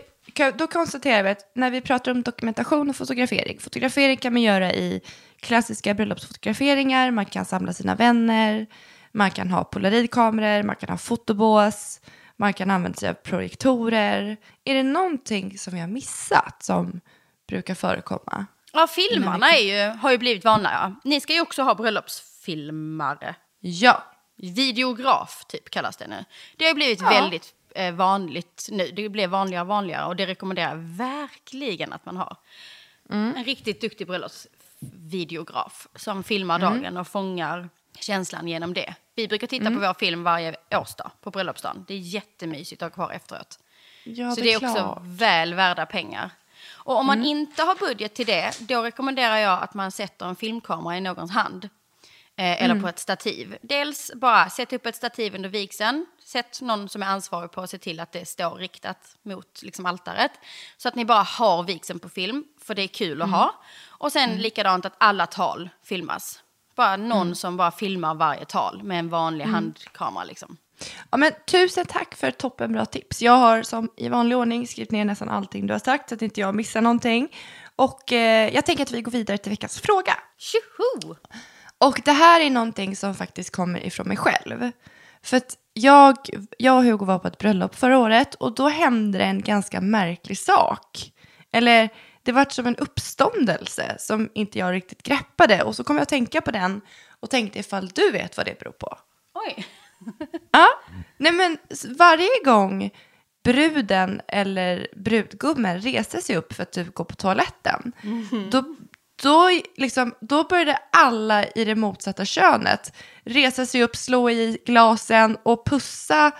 [0.54, 4.72] då konstaterar vi att när vi pratar om dokumentation och fotografering, fotografering kan man göra
[4.72, 5.00] i
[5.40, 8.66] klassiska bröllopsfotograferingar, man kan samla sina vänner,
[9.12, 12.00] man kan ha polaroidkameror, man kan ha fotobås,
[12.36, 14.36] man kan använda sig av projektorer.
[14.64, 17.00] Är det någonting som vi har missat som
[17.48, 18.46] brukar förekomma?
[18.72, 20.96] Ja, filmarna ju, har ju blivit vanliga.
[21.04, 23.34] Ni ska ju också ha bröllopsfilmare.
[23.60, 24.04] Ja,
[24.36, 26.24] Videograf typ kallas det nu.
[26.56, 27.08] Det har blivit Ja.
[27.08, 28.90] väldigt eh, vanligt nu.
[28.90, 32.36] Det blir vanligare och vanligare och det rekommenderar jag verkligen att man har.
[33.10, 37.68] En riktigt duktig bröllopsvideograf som filmar dagen och fångar
[38.00, 38.94] känslan genom det.
[39.14, 41.84] Vi brukar titta på vår film varje årsdag på bröllopsdagen.
[41.88, 43.58] Det är jättemysigt att ha kvar efteråt.
[44.04, 44.98] ja Så det är också klart.
[45.04, 46.30] väl värda pengar.
[46.70, 50.36] Och om man inte har budget till det, då rekommenderar jag att man sätter en
[50.36, 51.68] filmkamera i någons hand.
[52.38, 53.56] Eh, eller på ett stativ.
[53.62, 56.06] Dels bara sätt upp ett stativ under vigseln.
[56.24, 59.86] Sätt någon som är ansvarig på att se till att det står riktat mot liksom,
[59.86, 60.30] altaret.
[60.76, 63.54] Så att ni bara har vigseln på film, för det är kul att ha.
[63.86, 66.42] Och sen likadant att alla tal filmas.
[66.74, 70.24] Bara någon som bara filmar varje tal med en vanlig handkamera.
[70.24, 70.56] Liksom.
[71.10, 73.22] Ja, men tusen tack för ett toppenbra tips.
[73.22, 76.22] Jag har som i vanlig ordning skrivit ner nästan allting du har sagt så att
[76.22, 77.28] inte jag missar någonting.
[77.76, 80.14] Och eh, jag tänker att vi går vidare till veckans fråga.
[80.36, 81.16] Tjoho!
[81.78, 84.70] Och det här är någonting som faktiskt kommer ifrån mig själv.
[85.22, 86.16] För att jag,
[86.58, 89.80] jag och Hugo var på ett bröllop förra året och då hände det en ganska
[89.80, 91.12] märklig sak.
[91.52, 91.88] Eller
[92.22, 95.62] det var som en uppståndelse som inte jag riktigt greppade.
[95.62, 96.80] Och så kom jag att tänka på den
[97.20, 98.98] och tänkte ifall du vet vad det beror på.
[99.34, 99.66] Oj.
[100.50, 100.66] Ja,
[101.16, 101.58] nej men
[101.98, 102.90] varje gång
[103.44, 107.92] bruden eller brudgummen reser sig upp för att typ gå på toaletten,
[108.50, 108.76] då,
[109.22, 112.92] då, liksom, då började alla i det motsatta könet
[113.24, 116.30] resa sig upp, slå i glasen och pussa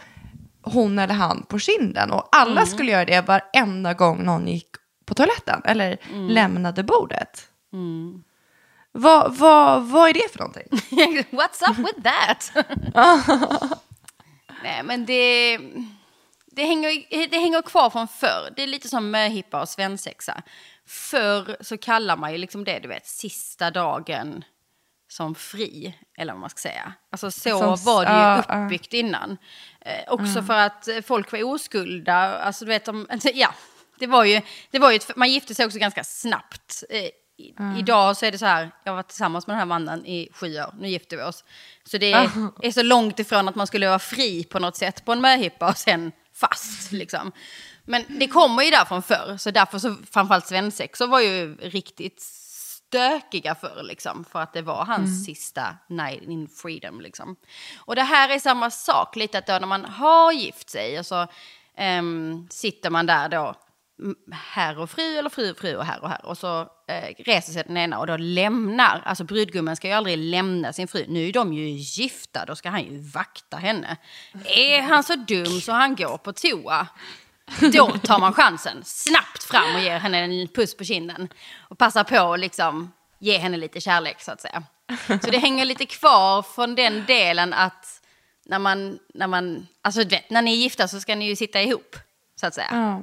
[0.62, 2.10] hon eller han på kinden.
[2.10, 4.68] Och alla skulle göra det varenda gång någon gick
[5.04, 7.48] på toaletten eller lämnade bordet.
[8.92, 10.68] Vad, vad, vad är det för någonting?
[11.30, 12.52] What's up with that?
[14.62, 15.58] Nej, men det,
[16.46, 18.52] det, hänger, det hänger kvar från förr.
[18.56, 20.42] Det är lite som möhippa och svensexa.
[20.88, 24.44] Förr så kallar man ju liksom det, du vet, sista dagen
[25.10, 26.92] som fri, eller vad man ska säga.
[27.12, 28.64] Alltså så Som- var det ju ja, ja.
[28.64, 29.36] uppbyggt innan.
[29.80, 33.54] Eh, också för att folk var oskulda, alltså du vet, de, ja,
[33.98, 36.84] det var ju, det var ju ett, man gifte sig också ganska snabbt.
[36.90, 39.66] Eh, i, Idag så är det så här, jag har varit tillsammans med den här
[39.66, 41.44] mannen i sju år, nu gifter vi oss.
[41.84, 42.30] Så det är,
[42.62, 45.68] är så långt ifrån att man skulle vara fri på något sätt på en möhippa
[45.68, 47.32] och sen fast liksom.
[47.88, 53.54] Men det kommer ju därifrån förr, så därför så framförallt svensexor var ju riktigt stökiga
[53.54, 54.24] förr liksom.
[54.32, 57.36] För att det var hans sista night in freedom liksom.
[57.76, 61.06] Och det här är samma sak, lite att då när man har gift sig och
[61.06, 61.26] så
[61.76, 63.54] ehm, sitter man där då
[64.32, 66.24] herr och fru eller fru och fru och herr och herr.
[66.26, 70.18] Och så eh, reser sig den ena och då lämnar, alltså brudgummen ska ju aldrig
[70.18, 71.04] lämna sin fru.
[71.08, 73.96] Nu är de ju gifta, då ska han ju vakta henne.
[74.44, 76.88] Är han så dum så han går på toa,
[77.72, 81.28] då tar man chansen snabbt fram och ger henne en puss på kinden.
[81.58, 84.62] Och passar på att liksom ge henne lite kärlek så att säga.
[85.06, 88.00] Så det hänger lite kvar från den delen att
[88.46, 91.36] när man, när man, alltså du vet, när ni är gifta så ska ni ju
[91.36, 91.96] sitta ihop
[92.40, 92.68] så att säga.
[92.70, 93.02] Ja.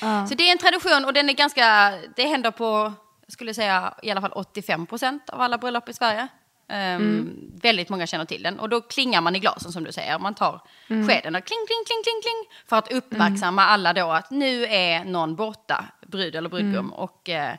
[0.00, 0.26] Ja.
[0.26, 2.92] Så det är en tradition och den är ganska, det händer på,
[3.26, 6.28] jag skulle säga i alla fall 85 procent av alla bröllop i Sverige.
[6.70, 10.18] Ehm, Väldigt många känner till den och då klingar man i glasen som du säger.
[10.18, 12.64] Man tar skeden och kling, kling, kling, kling, kling.
[12.68, 16.92] För att uppmärksamma alla då att nu är någon borta, brud eller brudgum.
[16.92, 17.54] Och eh,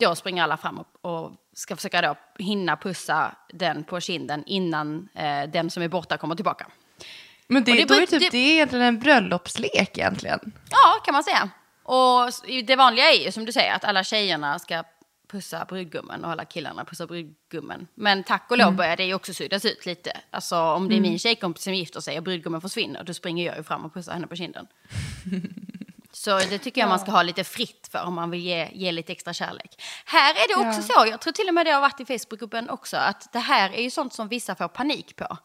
[0.00, 0.86] då springer alla fram och,
[1.22, 6.16] och ska försöka då hinna pussa den på kinden innan eh, den som är borta
[6.16, 6.66] kommer tillbaka.
[7.46, 10.52] Men det, Och det då är typ det- det är egentligen en bröllopslek egentligen.
[10.70, 11.50] Ja, kan man säga.
[11.82, 12.30] Och
[12.66, 14.84] det vanliga är ju som du säger att alla tjejerna ska
[15.28, 17.86] pussa brudgummen och alla killarna pussar brudgummen.
[17.94, 20.20] Men tack och lov börjar det ju också suddas ut lite.
[20.30, 23.56] Alltså om det är min tjejkompis som gifter sig och brudgummen försvinner, då springer jag
[23.56, 24.66] ju fram och pussar henne på kinden.
[26.12, 28.92] Så det tycker jag man ska ha lite fritt för om man vill ge, ge
[28.92, 29.82] lite extra kärlek.
[30.04, 32.70] Här är det också så, jag tror till och med det har varit i Facebookgruppen
[32.70, 35.36] också, att det här är ju sånt som vissa får panik på.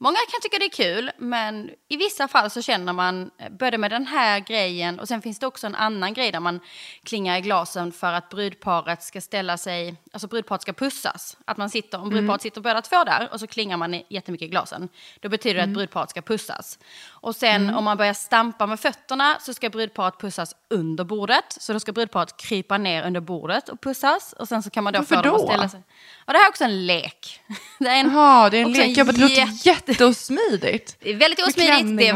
[0.00, 3.78] Många kan tycka det är kul, men i vissa fall så känner man eh, både
[3.78, 6.60] med den här grejen och sen finns det också en annan grej där man
[7.04, 11.36] klingar i glasen för att brudparet ska ställa sig, alltså brudparet ska pussas.
[11.44, 14.48] Att man sitter, om brudparet sitter båda två där och så klingar man jättemycket i
[14.48, 14.88] glasen,
[15.20, 16.78] då betyder det att brudparet ska pussas.
[17.08, 21.44] Och sen om man börjar stampa med fötterna så ska brudparet pussas under bordet.
[21.60, 24.32] Så då ska brudparet krypa ner under bordet och pussas.
[24.32, 25.46] Och sen så kan man då Varför få dem att då?
[25.46, 25.80] ställa sig.
[26.24, 27.40] Och det här är också en lek.
[27.78, 28.96] Det är en, Jaha, det är en lek.
[28.98, 30.96] Jag bara, det låter jätte- jätteosmidigt.
[31.00, 31.98] det är väldigt osmidigt.
[31.98, 32.14] Det är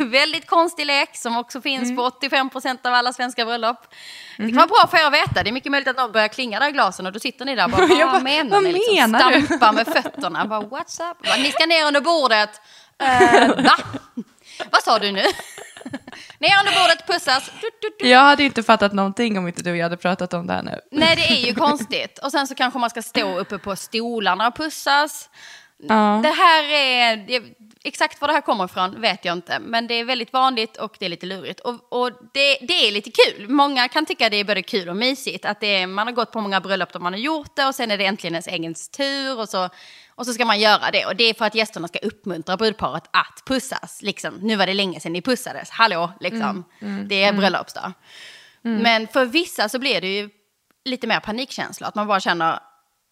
[0.00, 1.96] en väldigt konstig lek som också finns Mm.
[1.96, 3.76] på 85 procent av alla svenska bröllop.
[4.36, 4.50] Det Mhm.
[4.52, 5.42] kan vara bra för er att veta.
[5.42, 7.54] Det är mycket möjligt att någon börjar klinga där i glasen och då sitter ni
[7.54, 8.72] där och bara, vad bara, menar vad ni?
[8.72, 9.42] Liksom, menar du?
[9.46, 10.44] Stampa med fötterna.
[10.46, 11.16] Bara, What's up?
[11.26, 12.50] Bara, ni ska ner under bordet.
[13.02, 13.76] Uh, va?
[14.70, 15.22] vad sa du nu?
[16.38, 17.50] ner under bordet, pussas.
[17.60, 18.08] Du, du, du.
[18.08, 20.62] Jag hade inte fattat någonting om inte du och jag hade pratat om det här
[20.62, 20.80] nu.
[20.90, 22.18] Nej, det är ju konstigt.
[22.18, 25.30] Och sen så kanske man ska stå uppe på stolarna och pussas.
[25.82, 26.20] Ja.
[26.22, 27.42] Det här är, det,
[27.84, 29.58] exakt var det här kommer ifrån vet jag inte.
[29.58, 31.60] Men det är väldigt vanligt och det är lite lurigt.
[31.60, 33.48] Och, och det, det är lite kul.
[33.48, 35.44] Många kan tycka det är både kul och mysigt.
[35.44, 37.74] Att det är, man har gått på många bröllop där man har gjort det och
[37.74, 39.40] sen är det äntligen ens egen tur.
[39.40, 39.68] Och så,
[40.08, 41.06] och så ska man göra det.
[41.06, 44.02] Och det är för att gästerna ska uppmuntra brudparet att pussas.
[44.02, 45.70] Liksom, nu var det länge sedan ni pussades.
[45.70, 46.64] Hallå, liksom.
[47.08, 47.92] det är bröllopsdag.
[48.62, 50.30] Men för vissa så blir det ju
[50.84, 51.86] lite mer panikkänsla.
[51.86, 52.58] Att man bara känner,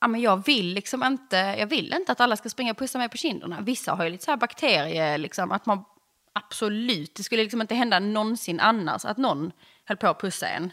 [0.02, 2.98] ja men jag vill liksom inte, jag vill inte att alla ska springa och pussa
[2.98, 3.60] mig på kinderna.
[3.60, 5.84] Vissa har ju lite så här bakterier, liksom att man
[6.32, 9.52] absolut, det skulle liksom inte hända någonsin annars att någon
[9.84, 10.72] höll på att pussa en.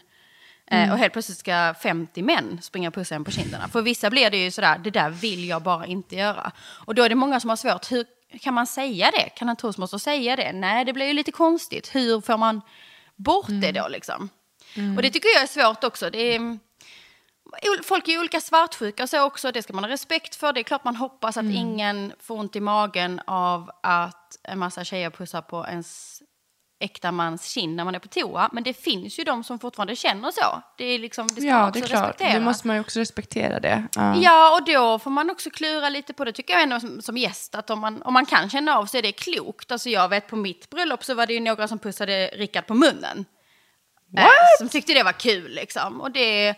[0.66, 3.68] Eh, och helt plötsligt ska 50 män springa och pussa en på kinderna.
[3.68, 6.52] För vissa blir det ju sådär, det där vill jag bara inte göra.
[6.86, 8.04] Och då är det många som har svårt, hur
[8.40, 9.28] kan man säga det?
[9.28, 10.52] Kan en toastmaster säga det?
[10.52, 11.94] Nej, det blir ju lite konstigt.
[11.94, 12.60] Hur får man
[13.16, 14.28] bort det då liksom?
[14.96, 16.10] Och det tycker jag är svårt också.
[16.10, 16.58] Det är,
[17.84, 19.52] folk är ju olika svartsjuka så också.
[19.52, 20.52] Det ska man ha respekt för.
[20.52, 24.84] Det är klart man hoppas att ingen får ont i magen av att en massa
[24.84, 26.22] tjejer pussar på ens
[26.82, 28.48] äkta mans kind när man är på toa.
[28.52, 30.62] Men det finns ju de som fortfarande känner så.
[30.78, 32.02] Det, är liksom, det ska man Ja, också det är klart.
[32.02, 32.32] respektera.
[32.38, 33.84] Det måste man ju också respektera det.
[33.96, 34.16] Ja.
[34.16, 37.16] Ja, och då får man också klura lite på det, tycker jag ändå som, som
[37.16, 39.72] gäst, att om man, om man kan känna av så är det klokt.
[39.72, 42.74] Alltså jag vet på mitt bröllop så var det ju några som pussade Rickard på
[42.74, 43.24] munnen.
[44.16, 44.32] Eh, What?
[44.58, 46.00] som tyckte det var kul liksom.
[46.00, 46.54] Och det,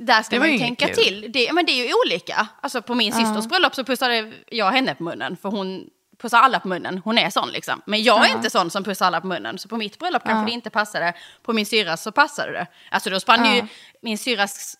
[0.00, 0.94] där ska Det man ju tänka kul.
[0.96, 1.26] till.
[1.32, 2.46] Det, men det är ju olika.
[2.60, 5.84] Alltså på min systers bröllop så pussade jag henne på munnen, för hon
[6.22, 7.00] pussar alla på munnen.
[7.04, 7.82] Hon är sån liksom.
[7.84, 9.58] Men jag är inte sån som pussar alla på munnen.
[9.58, 11.12] Så på mitt bröllop kanske det inte passade.
[11.42, 12.66] På min syrras så passade det.
[12.90, 13.62] Alltså då sprang ju
[14.02, 14.76] min syrras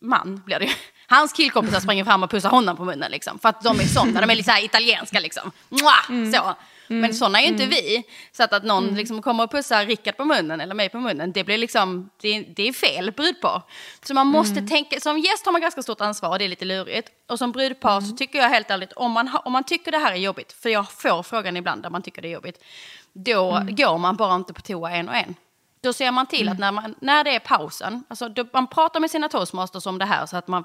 [0.00, 0.72] man, blir det ju.
[1.06, 3.38] Hans killkompisar springer fram och pussar honom på munnen liksom.
[3.38, 5.50] För att de är sådana, de är lite så italienska liksom.
[5.68, 6.10] Mwah!
[6.10, 6.32] Mm.
[6.32, 6.54] Så.
[7.00, 8.02] Men sådana är ju inte vi.
[8.32, 11.32] Så att, att någon liksom kommer och pussar Rickard på munnen eller mig på munnen,
[11.32, 13.62] det blir liksom, det, det är fel brudpar.
[14.02, 14.68] Så man måste Mm.
[14.68, 17.08] tänka, som gäst har man ganska stort ansvar och det är lite lurigt.
[17.28, 18.10] Och som brudpar Mm.
[18.10, 20.68] så tycker jag helt ärligt, om man, om man tycker det här är jobbigt, för
[20.68, 22.64] jag får frågan ibland där man tycker det är jobbigt,
[23.12, 23.74] då Mm.
[23.76, 25.34] går man bara inte på toa en och en.
[25.82, 29.00] Då ser man till att när, man, när det är pausen, alltså då, man pratar
[29.00, 30.64] med sina toastmasters om det här så att man,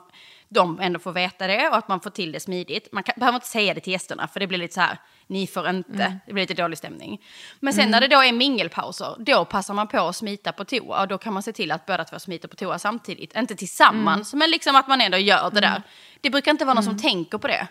[0.50, 2.88] de ändå får veta det och att man får till det smidigt.
[2.92, 5.48] Man kan, behöver inte säga det till gästerna för det blir lite så här, ni
[5.48, 7.22] får inte, det blir lite dålig stämning.
[7.60, 11.02] Men sen när det då är mingelpauser, då passar man på att smita på toa
[11.02, 13.36] och då kan man se till att båda två smiter på toa samtidigt.
[13.36, 15.82] Inte tillsammans, men liksom att man ändå gör det där.
[16.22, 17.68] Det brukar inte vara någon som tänker på det.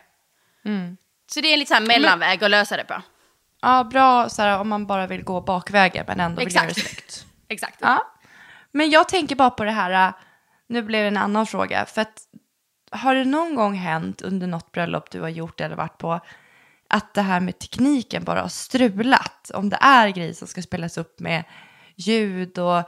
[1.30, 3.02] Så det är en lite så mellanväg att lösa det på.
[3.62, 6.70] Ja, bra så här, om man bara vill gå bakvägen men ändå vill göra det
[6.70, 6.88] Exakt.
[6.88, 7.25] snyggt.
[7.48, 7.78] Exakt.
[7.80, 8.12] Ja.
[8.72, 10.14] Men jag tänker bara på det här, äh,
[10.66, 12.22] nu blev det en annan fråga, för att
[12.90, 16.20] har det någon gång hänt under något bröllop du har gjort eller varit på
[16.88, 19.50] att det här med tekniken bara har strulat?
[19.50, 21.44] Om det är grejer som ska spelas upp med
[21.96, 22.82] ljud och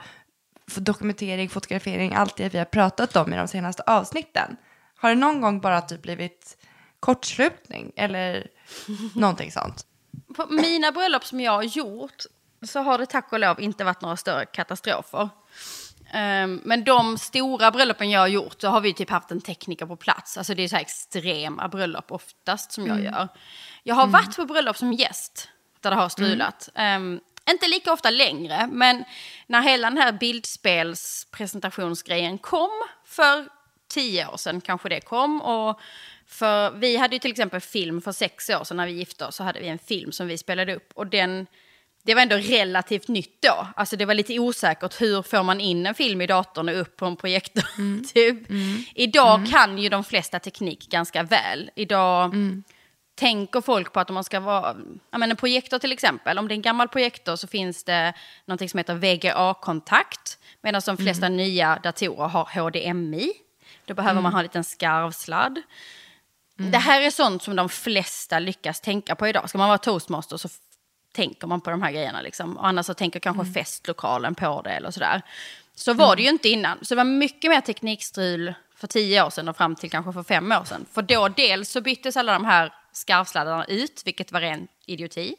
[0.75, 4.57] dokumentering, fotografering, allt det vi har pratat om i de senaste avsnitten.
[4.95, 6.57] Har det någon gång bara typ blivit
[6.99, 8.47] kortslutning eller
[9.15, 9.85] någonting sånt?
[10.35, 12.25] På mina bröllop som jag har gjort
[12.61, 15.29] så har det tack och lov inte varit några större katastrofer.
[16.11, 19.85] Ehm, men de stora bröllopen jag har gjort så har vi typ haft en tekniker
[19.85, 20.37] på plats.
[20.37, 23.27] Alltså det är så här extrema bröllop oftast som jag gör.
[23.83, 26.69] Jag har varit på bröllop som gäst där det har strulat.
[26.75, 27.19] Ehm,
[27.49, 29.03] inte lika ofta längre, men
[29.47, 32.71] när hela den här bildspelspresentationsgrejen kom
[33.05, 33.47] för
[33.87, 35.41] tio år sedan kanske det kom.
[35.41, 35.79] Och
[36.27, 39.35] för vi hade ju till exempel film för sex år sedan när vi gifte oss
[39.35, 41.47] så hade vi en film som vi spelade upp och den
[42.09, 43.67] det var ändå relativt nytt då.
[43.75, 46.97] Alltså det var lite osäkert hur får man in en film i datorn och upp
[46.97, 47.63] på en projektor.
[48.13, 48.37] typ.
[48.95, 51.71] Idag kan ju de flesta teknik ganska väl.
[51.75, 52.33] Idag
[53.15, 54.75] tänker folk på att om man ska vara,
[55.11, 58.13] ja men en projektor till exempel, om det är en gammal projektor så finns det
[58.45, 63.31] någonting som heter VGA-kontakt, medan de flesta nya datorer har HDMI.
[63.85, 65.61] Då behöver man ha en liten skarvsladd.
[66.71, 69.49] Det här är sånt som de flesta lyckas tänka på idag.
[69.49, 70.49] Ska man vara toastmaster så
[71.11, 72.21] tänker man på de här grejerna.
[72.21, 72.57] Liksom.
[72.57, 75.21] Och annars så tänker kanske festlokalen på det eller sådär.
[75.75, 76.77] Så var det ju inte innan.
[76.81, 80.23] Så det var mycket mer teknikstrul för tio år sedan och fram till kanske för
[80.23, 80.85] fem år sedan.
[80.91, 85.35] För då dels så byttes alla de här skarvsladdarna ut, vilket var ren idioti.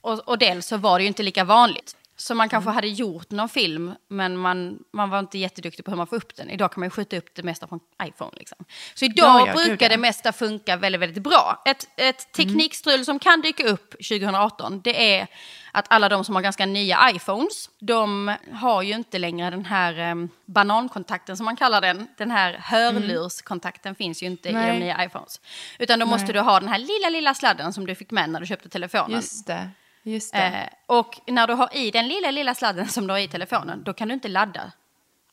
[0.00, 1.96] Och, och dels så var det ju inte lika vanligt.
[2.18, 5.96] Så man kanske hade gjort någon film, men man, man var inte jätteduktig på hur
[5.96, 6.50] man får upp den.
[6.50, 8.30] Idag kan man ju skjuta upp det mesta från iPhone.
[8.36, 8.64] Liksom.
[8.94, 11.62] Så idag Ja, ja, brukar gud, det mesta funka väldigt, väldigt bra.
[11.64, 15.26] Ett, ett teknikstrul som kan dyka upp 2018, det är
[15.72, 20.10] att alla de som har ganska nya iPhones, de har ju inte längre den här
[20.10, 22.08] um, banankontakten som man kallar den.
[22.18, 24.72] Den här hörlurskontakten finns ju inte i Nej.
[24.72, 25.40] de nya iPhones.
[25.78, 28.40] Utan då måste du ha den här lilla, lilla sladden som du fick med när
[28.40, 29.16] du köpte telefonen.
[29.16, 29.70] Just det.
[30.06, 30.38] Just det.
[30.38, 33.82] Eh, och när du har i den lilla, lilla sladden som du har i telefonen,
[33.84, 34.72] då kan du inte ladda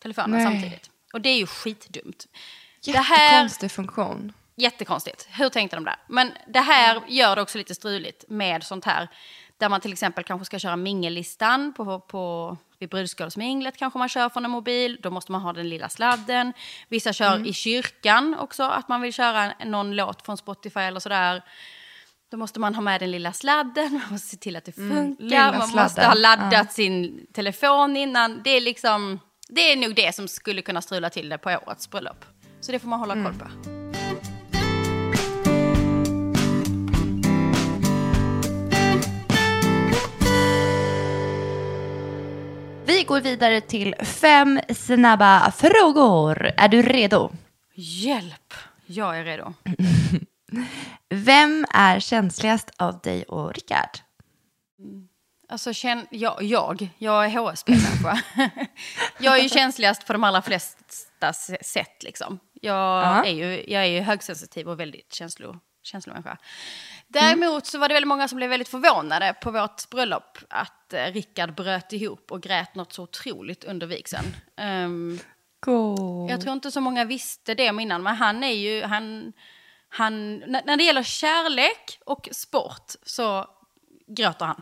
[0.02, 0.46] telefonen Nej.
[0.46, 0.90] samtidigt.
[1.14, 2.28] Och det är ju skitdumt.
[2.86, 4.34] Det här, Jättekonstig funktion.
[4.56, 5.28] jättekonstigt.
[5.32, 5.96] Hur tänkte de där?
[6.08, 9.08] Men det här gör det också lite struligt med sånt här.
[9.58, 14.30] Där man till exempel kanske ska köra mingellistan på, på, vid brudskålsminglet kanske man kör
[14.30, 15.00] från en mobil.
[15.02, 16.54] Då måste man ha den lilla sladden.
[16.88, 21.44] Vissa kör i kyrkan också, att man vill köra någon låt från Spotify eller sådär.
[22.34, 25.24] Då måste man ha med den lilla sladden, man måste se till att det funkar,
[25.24, 26.66] lilla man måste ha laddat ja.
[26.68, 28.42] sin telefon innan.
[28.44, 29.20] Det är, liksom,
[29.50, 32.26] det är nog det som skulle kunna strula till det på årets bröllop.
[32.62, 33.46] Så det får man hålla koll på.
[42.86, 46.52] Vi går vidare till fem snabba frågor.
[46.58, 47.32] Är du redo?
[47.74, 48.54] Hjälp!
[48.86, 49.54] Jag är redo.
[51.10, 53.89] Vem är känsligast av dig och Rickard?
[55.49, 58.22] Alltså, känn, jag, jag, jag är HSB-människa.
[59.20, 62.04] jag är ju känsligast på de allra flesta sätt.
[62.04, 62.39] Liksom.
[62.62, 63.24] Jag, Ja.
[63.26, 66.38] är ju, jag är ju högsensitiv och väldigt känslo, känslomänniska.
[67.08, 71.06] Däremot så var det väldigt många som blev väldigt förvånade på vårt bröllop att eh,
[71.06, 74.36] Rickard bröt ihop och grät något så otroligt under vigseln.
[74.58, 75.20] Ehm,
[75.60, 76.30] Cool.
[76.30, 78.84] jag tror inte så många visste det om innan, men han är ju...
[78.84, 79.34] Han,
[79.94, 83.48] han, när, det gäller kärlek och sport så
[84.08, 84.62] gråter han.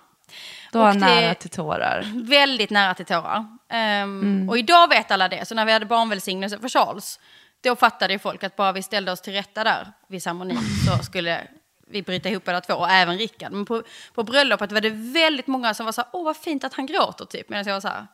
[0.71, 2.05] Då och han nära till tårar.
[2.23, 3.57] Väldigt nära till tårar.
[3.69, 5.47] Ehm, Och idag vet alla det.
[5.47, 7.19] Så när vi hade barnvälsignelse för Charles,
[7.61, 11.03] då fattade ju folk att bara vi ställde oss till rätta där vid ceremonin så
[11.03, 11.47] skulle
[11.87, 13.51] vi bryta ihop båda två, och även Rickard.
[13.51, 16.63] Men på, på bröllopet var det väldigt många som var så här, åh vad fint
[16.63, 17.49] att han gråter typ.
[17.49, 18.07] Medan jag var så här,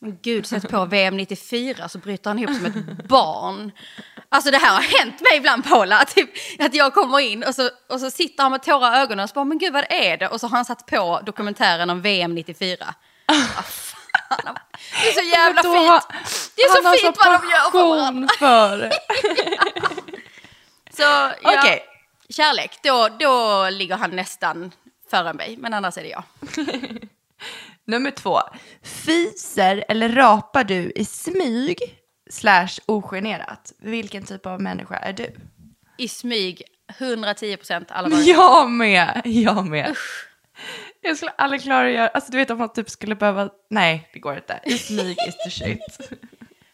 [0.00, 3.72] men gud, sätt på VM 94 så bryter han ihop som ett barn.
[4.28, 7.70] Alltså det här har hänt mig ibland Paula, typ, att jag kommer in och så,
[7.88, 10.16] och så sitter han med tårar i ögonen och så bara, men gud vad är
[10.16, 10.28] det?
[10.28, 12.94] Och så har han satt på dokumentären om VM 94.
[13.26, 14.56] Vad fan,
[15.02, 15.74] det är så jävla fint.
[15.74, 16.02] har-
[16.56, 18.28] Det är så fint vad de gör för varandra.
[18.38, 18.92] för det.
[20.96, 21.82] Så ja, Okej.
[22.28, 24.72] kärlek, då, då ligger han nästan
[25.10, 26.22] före mig, men annars är det jag.
[27.88, 28.40] Nummer två.
[28.82, 31.78] Fiser eller rapar du i smyg
[32.30, 33.72] slash ogenerat?
[33.78, 35.34] Vilken typ av människa är du?
[35.98, 36.62] I smyg,
[36.98, 38.22] 110 procent alla dagar.
[38.22, 39.96] Jag med, jag med.
[41.00, 44.10] Jag skulle aldrig klara att göra, alltså du vet om man typ skulle behöva, nej
[44.12, 44.60] det går inte.
[44.64, 45.98] I smyg is the shit.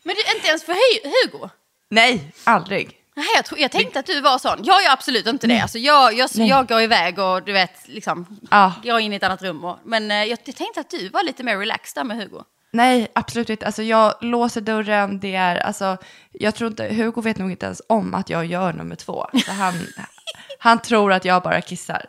[0.02, 1.48] Men det, inte ens för Hu- Hugo.
[1.90, 2.96] Nej, aldrig.
[3.16, 4.58] Nej, jag, tror, jag tänkte att du var sån.
[4.64, 5.60] Jag är absolut inte det.
[5.60, 6.48] Alltså, jag, jag, Nej.
[6.48, 8.72] jag går iväg och du vet, liksom, Ja.
[8.82, 9.64] går in i ett annat rum.
[9.64, 12.42] Och, men eh, jag, tänkte att du var lite mer relaxed där med Hugo.
[12.72, 13.66] Nej, absolut inte.
[13.66, 15.96] Alltså jag låser dörren, det är, alltså,
[16.32, 19.26] jag tror inte, Hugo vet nog inte ens om att jag gör nummer två.
[19.46, 19.74] Så han,
[20.58, 22.06] han tror att jag bara kissar.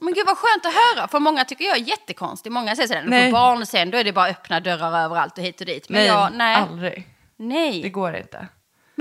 [0.00, 2.52] Men gud vad skönt att höra, för många tycker jag är jättekonstig.
[2.52, 3.30] Många säger sådär, Nej.
[3.30, 5.88] på barnscen då är det bara öppna dörrar överallt och hit och dit.
[5.88, 6.56] Men Nej, jag, nej.
[6.56, 7.08] aldrig.
[7.36, 7.82] nej.
[7.82, 8.48] Det går inte.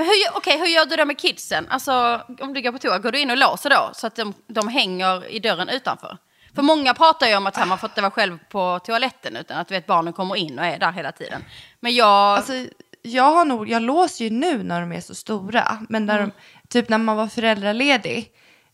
[0.02, 1.68] Men hur, gör- okej, hur gör du då med kidsen?
[1.70, 3.90] Alltså, om du går på toa, går du in och låser då?
[3.94, 6.18] Så att de, de hänger i dörren utanför?
[6.56, 9.58] För många pratar ju om att här, man får inte vara själv på toaletten utan
[9.58, 11.44] att du vet, barnen kommer in och är där hela tiden.
[11.80, 12.08] Men jag...
[12.38, 12.54] Alltså,
[13.02, 15.78] jag, har nog, jag låser ju nu när de är så stora.
[15.90, 16.32] Men när de,
[16.70, 18.32] typ när man var föräldraledig,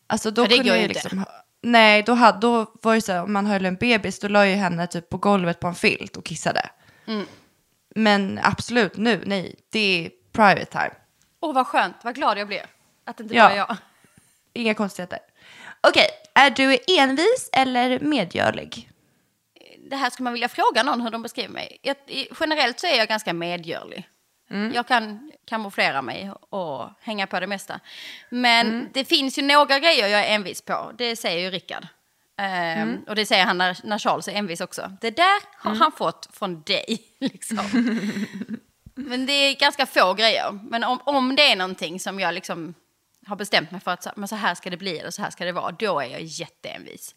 [0.07, 0.93] alltså då det kunde jag ju inte.
[0.93, 1.19] liksom...
[1.19, 1.25] ha-
[1.61, 4.45] Nej, då, hade, då var det så här, om man höll en bebis, då la
[4.45, 6.69] jag henne typ på golvet på en filt och kissade.
[7.07, 7.25] Mm.
[7.95, 10.91] Men absolut, nu, nej, det är private time.
[11.40, 12.66] Åh, vad skönt, vad glad jag blir.
[13.06, 13.50] Att det inte Ja.
[13.50, 13.78] är jag.
[14.54, 15.20] Inga konstigheter.
[15.82, 18.90] Okej, är du envis eller medgörlig?
[19.90, 21.78] Det här skulle man vilja fråga någon hur de beskriver mig.
[21.82, 21.96] Jag,
[22.40, 24.08] generellt så är jag ganska medgörlig.
[24.74, 27.80] Jag kan kamouflera mig och hänga på det mesta.
[28.30, 30.92] Men det finns ju några grejer jag är envis på.
[30.98, 31.88] Det säger ju Rickard.
[32.38, 34.92] Ehm, Och det säger han när, när Charles är envis också.
[35.02, 37.00] Det där har han fått från dig.
[37.20, 37.58] Liksom.
[38.98, 40.60] Men det är ganska få grejer.
[40.64, 42.74] Men om, om det är någonting som jag liksom
[43.28, 45.30] har bestämt mig för att så- men så här ska det bli eller så här
[45.30, 47.16] ska det vara, då är jag jätteenvis.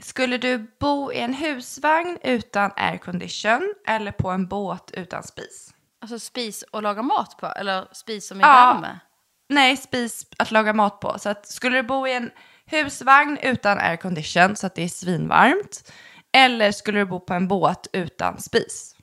[0.00, 5.74] Skulle du bo i en husvagn utan aircondition eller på en båt utan spis?
[6.00, 8.72] Alltså spis och laga mat på, eller spis som är Ja.
[8.74, 8.98] värme.
[9.48, 11.18] Nej, spis att laga mat på.
[11.18, 12.30] Så att, skulle du bo i en
[12.66, 15.92] husvagn utan aircondition så att det är svinvarmt?
[16.32, 18.95] Eller skulle du bo på en båt utan spis?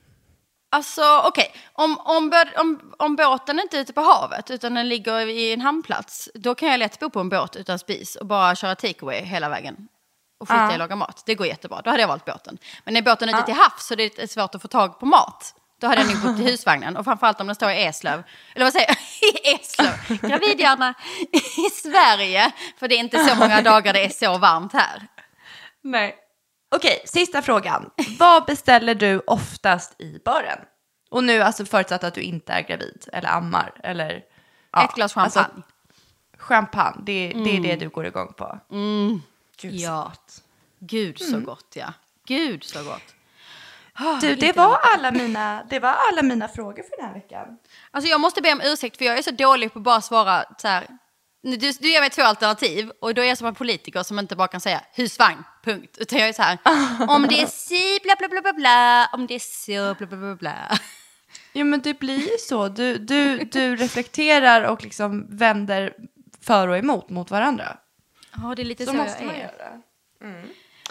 [0.74, 4.90] Alltså okej, om, om, bö- om, om båten inte är ute på havet utan den
[4.90, 8.26] ligger i en hamnplats, då kan jag lätt bo på en båt utan spis och
[8.26, 9.76] bara köra takeaway hela vägen.
[10.40, 10.70] Och skita Ja.
[10.70, 11.24] i att laga mat.
[11.26, 12.58] Det går jättebra, då hade jag valt båten.
[12.84, 15.54] Men är båten ute till havs så det är svårt att få tag på mat,
[15.82, 16.98] då hade jag nog bott i husvagnen.
[16.98, 18.24] Och framförallt om den står i Eslöv,
[18.56, 18.98] eller vad säger jag,
[19.54, 20.94] i Eslöv, gravidhjärna
[21.68, 22.52] i Sverige.
[22.80, 25.08] För det är inte så många dagar det är så varmt här.
[25.84, 26.20] Nej.
[26.76, 27.90] Okej, sista frågan.
[28.20, 30.60] Vad beställer du oftast i baren?
[31.10, 34.22] Och nu alltså förutsatt att du inte är gravid eller ammar eller...
[34.72, 35.46] ja, Ett glas champagne.
[35.46, 35.62] Alltså,
[36.38, 38.60] champagne, det, det är det du går igång på.
[39.62, 40.04] Gud, så Ja.
[40.04, 40.44] gott.
[40.80, 41.94] Gud så gott ja.
[42.28, 43.16] Gud så gott.
[44.22, 47.58] Du, det var, alla mina, det var alla mina frågor för den här veckan.
[47.92, 50.44] Alltså jag måste be om ursäkt för jag är så dålig på att bara svara
[50.58, 50.88] så här.
[51.44, 54.36] Du, du ger mig två alternativ och då är jag som en politiker som inte
[54.36, 55.98] bara kan säga husvagn, punkt.
[56.00, 56.58] Utan jag är så här,
[57.10, 60.18] om det är si, bla bla bla bla bla, om det är så, bla bla
[60.18, 60.78] bla bla.
[61.54, 62.68] Jo, men det blir ju så.
[62.68, 65.94] Du, du, du reflekterar och liksom vänder
[66.42, 67.78] för och emot mot varandra.
[68.42, 69.40] Ja, det är lite så, Så måste jag man är.
[69.40, 69.82] göra.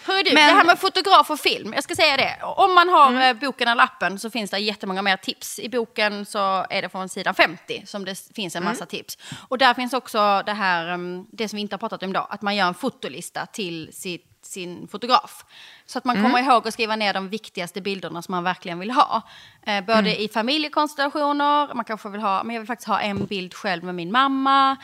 [0.04, 2.38] Hör du, Men- det här med fotograf och film, jag ska säga det.
[2.44, 5.58] Om man har eh, boken eller appen så finns det jättemånga mer tips.
[5.58, 9.18] I boken så är det från sidan 50 som det finns en massa tips.
[9.48, 12.26] Och där finns också det här, mm, det som vi inte har pratat om idag,
[12.30, 15.44] att man gör en fotolista till sitt, sin fotograf.
[15.86, 18.90] Så att man kommer ihåg att skriva ner de viktigaste bilderna som man verkligen vill
[18.90, 19.22] ha.
[19.66, 23.54] Eh, både i familjekonstellationer, man kanske vill ha, men jag vill faktiskt ha en bild
[23.54, 24.76] själv med min mamma.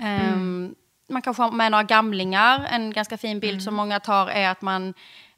[0.00, 0.74] Ehm,
[1.08, 2.66] man kanske har med några gamlingar.
[2.70, 4.94] En ganska fin bild som många tar är att man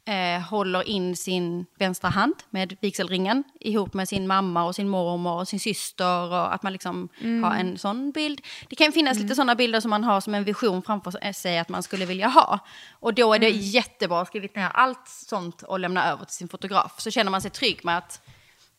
[0.09, 5.39] eh, håller in sin vänstra hand med vigselringen ihop med sin mamma och sin mormor
[5.39, 7.09] och sin syster och att man liksom
[7.43, 8.41] har en sån bild.
[8.69, 11.69] Det kan finnas lite sådana bilder som man har som en vision framför sig att
[11.69, 12.59] man skulle vilja ha.
[12.91, 16.47] Och då är det jättebra att skriva ner allt sånt och lämna över till sin
[16.47, 16.99] fotograf.
[16.99, 18.21] Så känner man sig trygg med att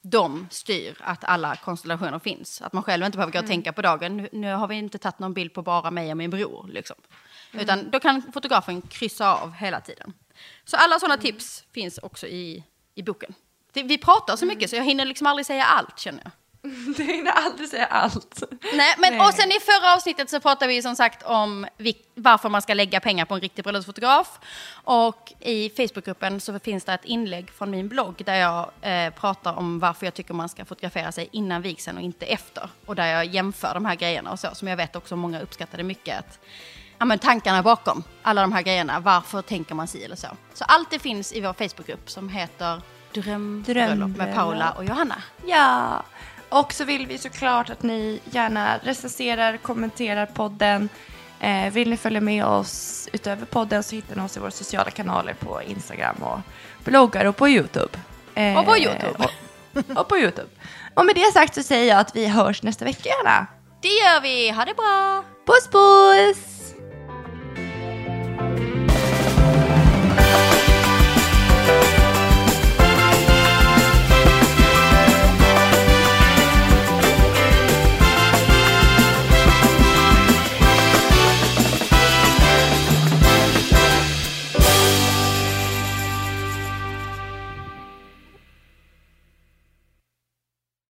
[0.03, 2.63] de styr att alla konstellationer finns.
[2.63, 4.17] Att man själv inte behöver gå och tänka på dagen.
[4.17, 6.69] Nu, nu har vi inte tagit någon bild på bara mig och min bror.
[6.69, 6.97] Liksom.
[7.53, 10.13] Utan då kan fotografen kryssa av hela tiden.
[10.65, 12.65] Så alla sådana tips finns också i,
[12.95, 13.35] i boken.
[13.73, 16.33] Det, vi pratar så mycket så jag hinner liksom aldrig säga allt känner jag.
[16.97, 18.43] Du hinner aldrig säga allt.
[18.75, 19.27] Nej, men Nej.
[19.27, 21.67] och sen i förra avsnittet så pratade vi som sagt om
[22.15, 24.39] varför man ska lägga pengar på en riktig bröllopsfotograf.
[24.73, 29.55] Och i Facebookgruppen så finns det ett inlägg från min blogg där jag eh, pratar
[29.55, 32.69] om varför jag tycker man ska fotografera sig innan vigseln och inte efter.
[32.87, 35.83] Och där jag jämför de här grejerna och så, som jag vet också många uppskattade
[35.83, 36.19] mycket.
[36.19, 36.39] Att,
[37.01, 40.29] ja, men tankarna bakom alla de här grejerna, varför tänker man si eller så.
[40.55, 42.81] Så allt det finns i vår Facebookgrupp som heter
[43.15, 44.35] Drömbröllop med.
[44.35, 45.23] Paula och Johanna.
[45.47, 46.03] Ja,
[46.49, 50.89] och så vill vi såklart att ni gärna recenserar, kommenterar podden.
[51.41, 54.91] Eh, vill ni följa med oss utöver podden så hittar ni oss i våra sociala
[54.91, 56.39] kanaler på Instagram och
[56.85, 57.99] bloggar och på YouTube.
[58.35, 59.15] Eh, Och på YouTube.
[59.19, 60.49] Och, och på YouTube.
[60.95, 63.47] Och med det sagt så säger jag att vi hörs nästa vecka gärna.
[63.83, 65.25] Det gör vi, ha det bra!
[65.47, 66.60] Puss puss!